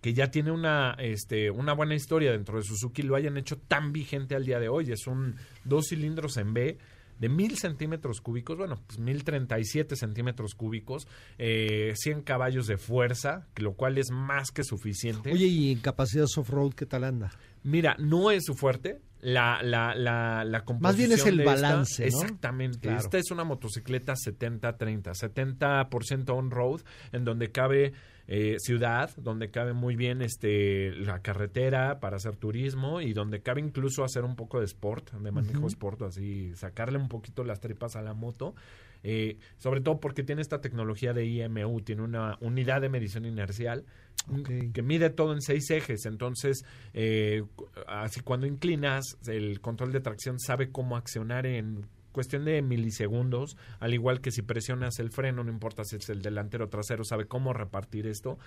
[0.00, 3.92] que ya tiene una, este, una buena historia dentro de Suzuki, lo hayan hecho tan
[3.92, 4.90] vigente al día de hoy.
[4.90, 6.78] Es un dos cilindros en B
[7.20, 11.06] de mil centímetros cúbicos, bueno, pues mil treinta y siete centímetros cúbicos,
[11.38, 15.30] eh, 100 caballos de fuerza, lo cual es más que suficiente.
[15.30, 17.30] Oye, y en capacidad off-road, ¿qué tal anda?
[17.62, 19.02] Mira, no es su fuerte.
[19.22, 22.06] La, la, la, la Más bien es composición el esta- balance, ¿no?
[22.08, 22.78] Exactamente.
[22.80, 22.98] Claro.
[23.00, 25.12] Esta es una motocicleta 70-30.
[25.14, 26.80] 70% on-road,
[27.12, 27.92] en donde cabe
[28.28, 33.60] eh, ciudad, donde cabe muy bien este la carretera para hacer turismo y donde cabe
[33.60, 35.66] incluso hacer un poco de sport, de manejo Ujú.
[35.68, 38.54] sport, así sacarle un poquito las tripas a la moto.
[39.02, 43.84] Eh, sobre todo porque tiene esta tecnología de IMU, tiene una unidad de medición inercial
[44.74, 46.04] que mide todo en seis ejes.
[46.06, 47.42] Entonces, eh,
[47.86, 53.94] así cuando inclinas, el control de tracción sabe cómo accionar en cuestión de milisegundos, al
[53.94, 57.26] igual que si presionas el freno, no importa si es el delantero o trasero, sabe
[57.26, 58.38] cómo repartir esto.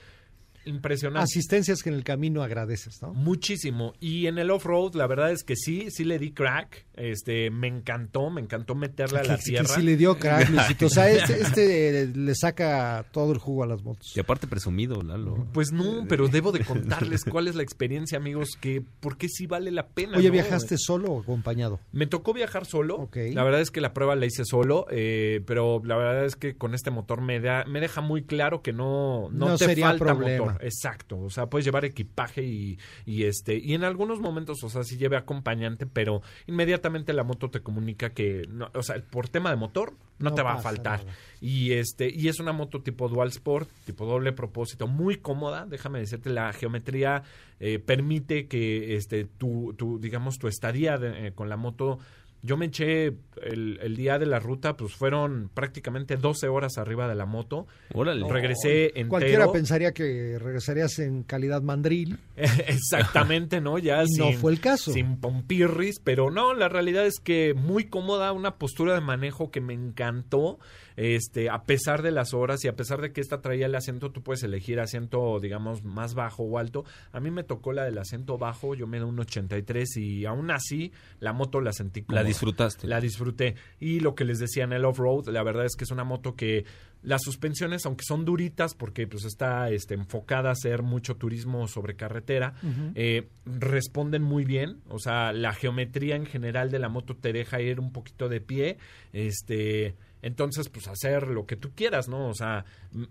[0.66, 1.24] Impresionante.
[1.24, 3.14] Asistencias que en el camino agradeces, ¿no?
[3.14, 3.94] Muchísimo.
[4.00, 6.86] Y en el off-road, la verdad es que sí, sí le di crack.
[6.96, 9.68] Este, me encantó, me encantó meterle a la que, que tierra.
[9.68, 10.86] sí le dio crack, Luisito.
[10.86, 14.16] O sea, este, este le saca todo el jugo a las motos.
[14.16, 15.48] Y aparte presumido, Lalo.
[15.54, 19.48] Pues no, pero debo de contarles cuál es la experiencia, amigos, que por qué sí
[19.48, 20.18] vale la pena.
[20.18, 20.34] Oye, ¿no?
[20.34, 21.80] ¿viajaste solo o acompañado?
[21.92, 23.10] Me tocó viajar solo.
[23.14, 26.56] La verdad es que la prueba la hice solo, eh, pero la verdad es que
[26.56, 29.88] con este motor me da, me deja muy claro que no, no, No te sería
[29.88, 30.46] falta problema.
[30.46, 30.53] motor.
[30.62, 31.20] Exacto.
[31.20, 34.98] O sea, puedes llevar equipaje y, y este, y en algunos momentos, o sea, sí
[34.98, 39.56] lleve acompañante, pero inmediatamente la moto te comunica que, no, o sea, por tema de
[39.56, 41.00] motor, no, No te va a faltar.
[41.06, 41.18] nada.
[41.42, 45.66] Y este, y es una moto tipo dual sport, tipo doble propósito, muy cómoda.
[45.66, 47.24] Déjame decirte, la geometría
[47.60, 52.00] eh, permite que este, tu, tu, digamos, tu estadía de- eh, con la moto.
[52.46, 53.06] Yo me eché
[53.42, 57.68] el, el día de la ruta, pues fueron prácticamente 12 horas arriba de la moto.
[57.94, 58.28] Órale.
[58.30, 59.10] Regresé entero.
[59.10, 62.20] Cualquiera pensaría que regresarías en calidad mandril.
[62.36, 63.78] Exactamente, ¿no?
[63.78, 64.92] Ya Y no fue el caso.
[64.92, 69.62] Sin pompirris, pero no, la realidad es que muy cómoda, una postura de manejo que
[69.62, 70.60] me encantó,
[70.96, 74.12] este, a pesar de las horas y a pesar de que esta traía el asiento,
[74.12, 76.86] tú puedes elegir asiento, digamos, más bajo o alto.
[77.12, 80.52] A mí me tocó la del asiento bajo, yo me da un 83 y aún
[80.52, 82.24] así la moto la sentí La cómoda.
[82.24, 82.88] disfrutaste.
[82.88, 83.56] La disfruté.
[83.80, 86.36] Y lo que les decía en el off-road, la verdad es que es una moto
[86.36, 86.66] que
[87.02, 91.96] las suspensiones, aunque son duritas, porque pues está este, enfocada a hacer mucho turismo sobre
[91.96, 92.54] carretera,
[92.96, 94.82] eh, responden muy bien.
[94.88, 98.40] O sea, la geometría en general de la moto te deja ir un poquito de
[98.42, 98.78] pie.
[99.12, 99.96] Este.
[100.24, 102.30] Entonces, pues hacer lo que tú quieras, ¿no?
[102.30, 102.64] O sea,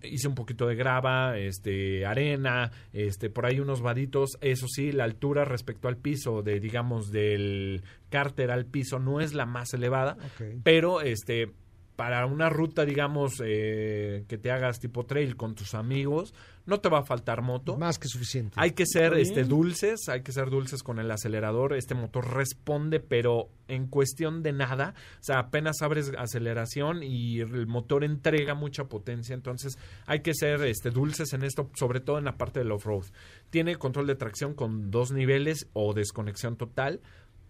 [0.02, 4.38] hice un poquito de grava, este, arena, este, por ahí unos vaditos.
[4.40, 9.34] Eso sí, la altura respecto al piso, de, digamos, del cárter al piso, no es
[9.34, 10.16] la más elevada,
[10.64, 11.52] pero este
[11.96, 16.34] para una ruta digamos eh, que te hagas tipo trail con tus amigos
[16.66, 18.54] no te va a faltar moto Más que suficiente.
[18.56, 21.74] hay que ser este dulces, hay que ser dulces con el acelerador.
[21.74, 24.94] Este motor responde, pero en cuestión de nada.
[25.20, 29.34] O sea, apenas abres aceleración y el motor entrega mucha potencia.
[29.34, 33.06] Entonces, hay que ser este dulces en esto, sobre todo en la parte del off-road.
[33.50, 37.00] Tiene control de tracción con dos niveles o desconexión total.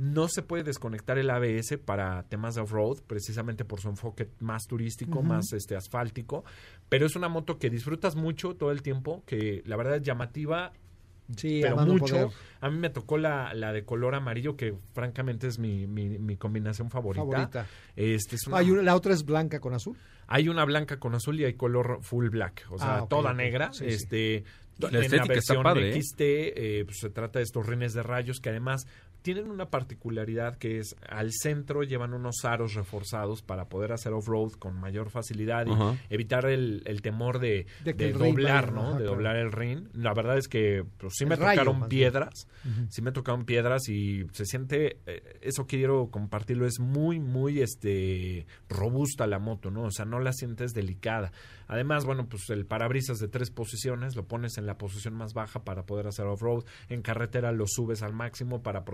[0.03, 4.64] No se puede desconectar el ABS para temas de off-road, precisamente por su enfoque más
[4.66, 6.44] turístico, más este asfáltico.
[6.88, 10.72] Pero es una moto que disfrutas mucho todo el tiempo, que la verdad es llamativa,
[11.36, 12.14] Sí, pero mucho.
[12.14, 12.28] poder.
[12.61, 16.36] A mí me tocó la, la de color amarillo, que francamente es mi, mi, mi
[16.36, 17.24] combinación favorita.
[17.24, 17.66] Favorita.
[17.94, 19.96] Este, es una- Hay una- la otra es blanca con azul.
[20.26, 23.32] hay una blanca con azul y hay color full black, o sea, Ah, ok, toda
[23.34, 23.72] negra.
[23.72, 23.94] Sí, sí.
[23.94, 24.44] este,
[24.78, 26.03] La en la estética está versión padre, ¿eh?
[26.03, 28.86] XT, eh, pues se trata de estos rines de rayos que además
[29.22, 34.52] tienen una particularidad que es al centro llevan unos aros reforzados para poder hacer off-road
[34.52, 38.72] con mayor facilidad y evitar el, el temor de, De que de el rin doblar,
[38.72, 38.80] ¿no?
[38.80, 39.12] ajá, de claro.
[39.12, 39.88] doblar el rin.
[39.94, 42.46] La verdad es que pues, sí El me rayo, tocaron piedras,
[42.88, 48.46] sí me tocaron piedras y se siente, eh, eso quiero compartirlo, es muy, muy este
[48.68, 49.84] robusta la moto, ¿no?
[49.84, 51.32] O sea, no la sientes delicada.
[51.68, 55.64] Además, bueno, pues el parabrisas de tres posiciones, lo pones en la posición más baja
[55.64, 58.84] para poder hacer off-road, en carretera lo subes al máximo para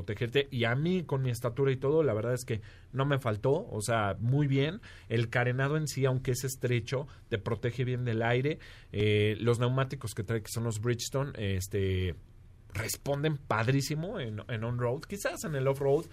[0.51, 2.61] y a mí con mi estatura y todo, la verdad es que
[2.93, 4.81] no me faltó, o sea, muy bien.
[5.09, 8.59] El carenado en sí, aunque es estrecho, te protege bien del aire.
[8.93, 12.15] Eh, los neumáticos que trae, que son los Bridgestone, este
[12.75, 16.05] responden padrísimo en, en on-road, quizás en el off-road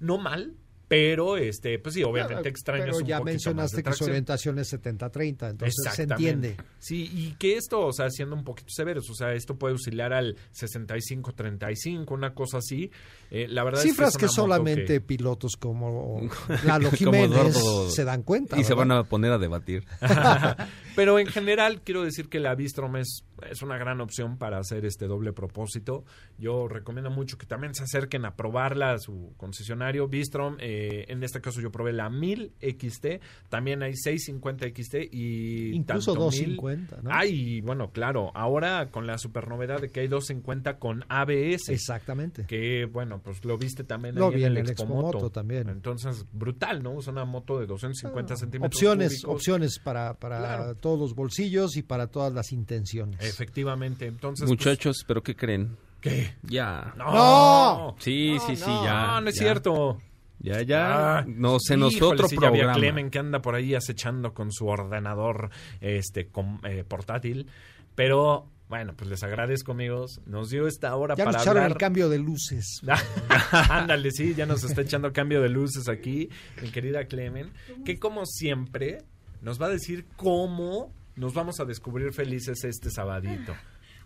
[0.00, 0.56] no mal,
[0.90, 4.04] pero este pues sí, obviamente extrañas Pero un ya poquito más de mencionaste que su
[4.06, 6.56] orientación es 70-30, entonces se entiende.
[6.80, 10.12] Sí, y que esto, o sea, siendo un poquito severos, o sea, esto puede oscilar
[10.12, 12.90] al 65-35, una cosa así.
[13.30, 16.28] Eh, la verdad Cifras es que, que, es moto solamente que- pilotos como
[16.64, 18.58] Lalo Como Jiménez Eduardo- se dan cuenta.
[18.58, 18.88] Y se ¿verdad?
[18.88, 19.84] van a poner a debatir.
[20.96, 24.84] Pero en general quiero decir que la Bistrom es, es una gran opción para hacer
[24.84, 26.04] este doble propósito.
[26.38, 30.56] Yo recomiendo mucho que también se acerquen a probarla a su concesionario Bistrom.
[30.60, 33.06] eh, en este caso yo probé la 1000 XT,
[33.48, 37.04] también hay 650 XT y Incluso tanto 250, 1000.
[37.04, 37.10] ¿no?
[37.12, 41.68] Ay, bueno, claro, ahora con la super novedad de que hay 250 con ABS.
[41.70, 42.44] Exactamente.
[42.46, 45.30] Que bueno, pues lo viste también Lo ahí vi en el el Expomoto.
[45.30, 45.68] También.
[45.68, 46.98] Entonces, brutal, ¿no?
[46.98, 48.74] Es una moto de 250 centímetros.
[48.76, 49.34] Opciones, cúbicos.
[49.34, 50.74] opciones para, para Claro.
[50.76, 53.20] todos los bolsillos y para todas las intenciones.
[53.30, 54.42] Efectivamente, entonces.
[54.46, 55.76] pues, Muchachos, ¿pero qué creen?
[56.00, 56.34] ¿Qué?
[56.42, 56.94] Ya.
[56.96, 57.96] ¡No!
[57.98, 59.20] Sí, sí, sí, no, ya.
[59.20, 59.42] no es ya.
[59.42, 59.98] cierto.
[60.38, 61.18] Ya, ya.
[61.18, 62.72] Ah, no, se nos fue híjole, otro ya programa.
[62.72, 65.50] Clemen que anda por ahí acechando con su ordenador
[65.82, 67.46] este com- eh, portátil.
[67.94, 70.20] Pero Bueno, pues les agradezco, amigos.
[70.26, 71.72] Nos dio esta hora Ya nos para echaron hablar.
[71.72, 72.80] el cambio de luces.
[73.68, 76.28] Ándale, sí, ya nos está echando cambio de luces aquí,
[76.62, 77.50] mi querida Clemen,
[77.84, 78.98] que como siempre
[79.42, 83.54] nos va a decir cómo nos vamos a descubrir felices este sabadito.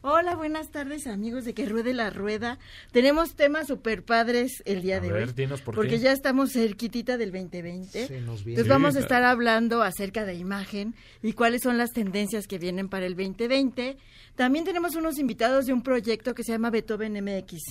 [0.07, 2.59] Hola, buenas tardes amigos de Que Ruede la Rueda.
[2.93, 5.33] Tenemos temas super padres el día A de ver, hoy.
[5.35, 5.99] dinos por porque qué.
[6.01, 8.07] ya estamos cerquitita del 2020.
[8.09, 8.61] Se nos viene.
[8.61, 12.59] Entonces Sí, vamos a estar hablando acerca de imagen y cuáles son las tendencias que
[12.59, 13.97] vienen para el 2020.
[14.35, 17.63] También tenemos unos invitados de un proyecto que se llama Beethoven MX.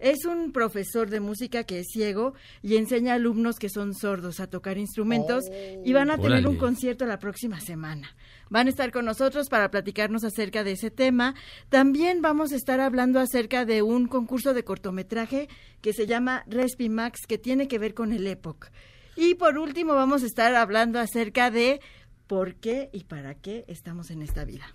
[0.00, 2.32] Es un profesor de música que es ciego
[2.62, 5.44] y enseña a alumnos que son sordos a tocar instrumentos
[5.84, 6.48] y van a tener Órale.
[6.48, 8.16] un concierto la próxima semana.
[8.48, 11.34] Van a estar con nosotros para platicarnos acerca de ese tema.
[11.68, 15.50] También vamos a estar hablando acerca de un concurso de cortometraje
[15.82, 18.70] que se llama Respimax, que tiene que ver con el EPOC.
[19.16, 21.82] Y por último vamos a estar hablando acerca de
[22.26, 24.74] por qué y para qué estamos en esta vida.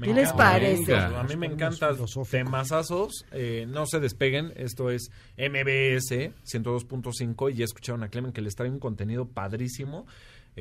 [0.00, 0.96] Me ¿Qué les parece?
[0.96, 1.94] A mí me encantan
[2.30, 3.26] temazazos.
[3.32, 4.50] Eh, no se despeguen.
[4.56, 10.06] Esto es MBS 102.5 y ya escucharon a Clemen que les trae un contenido padrísimo.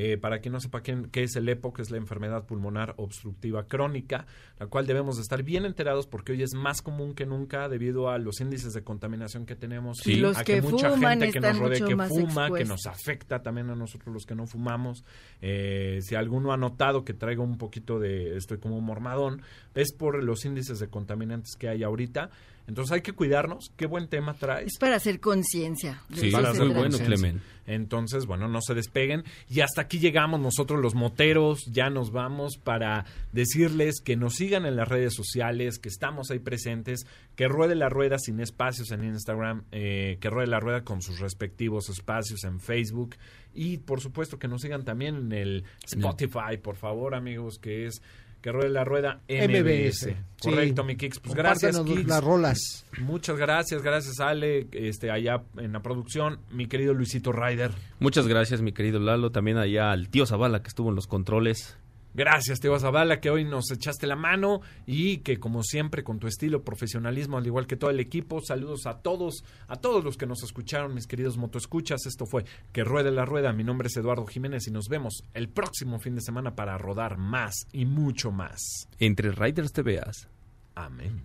[0.02, 3.68] Eh, para quien no sepa quién- qué es el EPOC, es la enfermedad pulmonar obstructiva
[3.68, 4.26] crónica,
[4.58, 8.10] la cual debemos de estar bien enterados porque hoy es más común que nunca debido
[8.10, 10.16] a los índices de contaminación que tenemos, Sí.
[10.16, 13.76] Los a que mucha gente que nos rodea que fuma, que nos afecta también a
[13.76, 15.04] nosotros los que no fumamos.
[15.42, 19.42] Eh, si alguno ha notado que traigo un poquito de, estoy como mormadón,
[19.76, 22.30] es por los índices de contaminantes que hay ahorita.
[22.70, 23.72] Entonces hay que cuidarnos.
[23.76, 24.68] Qué buen tema traes.
[24.68, 26.04] Es para hacer conciencia.
[26.14, 26.98] Sí, Para se hacer muy bueno.
[27.00, 27.42] Clemen.
[27.66, 29.24] Entonces, bueno, no se despeguen.
[29.50, 31.66] Y hasta aquí llegamos nosotros los moteros.
[31.72, 36.38] Ya nos vamos para decirles que nos sigan en las redes sociales, que estamos ahí
[36.38, 41.02] presentes, que ruede la rueda sin espacios en Instagram, eh, que ruede la rueda con
[41.02, 43.16] sus respectivos espacios en Facebook.
[43.52, 48.04] Y por supuesto que nos sigan también en el Spotify, por favor, amigos, que es
[48.42, 49.50] que ruede la rueda MBS.
[49.50, 50.00] MBS.
[50.00, 50.50] Sí.
[50.50, 51.20] Correcto, mi Kix.
[51.20, 52.08] Pues gracias, Kix.
[52.08, 52.86] las rolas.
[53.00, 57.72] Muchas gracias, gracias Ale, este allá en la producción, mi querido Luisito Ryder.
[58.00, 59.32] Muchas gracias, mi querido Lalo.
[59.32, 61.78] También allá al tío Zavala que estuvo en los controles.
[62.14, 66.28] Gracias, Teo Zavala, que hoy nos echaste la mano y que como siempre con tu
[66.28, 70.26] estilo, profesionalismo, al igual que todo el equipo, saludos a todos, a todos los que
[70.26, 72.06] nos escucharon, mis queridos motoescuchas.
[72.06, 73.54] Esto fue Que Ruede la Rueda.
[73.54, 77.18] Mi nombre es Eduardo Jiménez y nos vemos el próximo fin de semana para rodar
[77.18, 78.88] más y mucho más.
[78.98, 80.28] Entre Riders te veas.
[80.76, 81.22] Amén.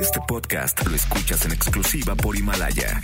[0.00, 3.00] Este podcast lo escuchas en exclusiva por Himalaya.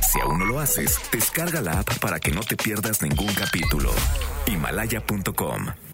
[0.00, 3.90] Si aún no lo haces, descarga la app para que no te pierdas ningún capítulo.
[4.46, 5.85] Himalaya.com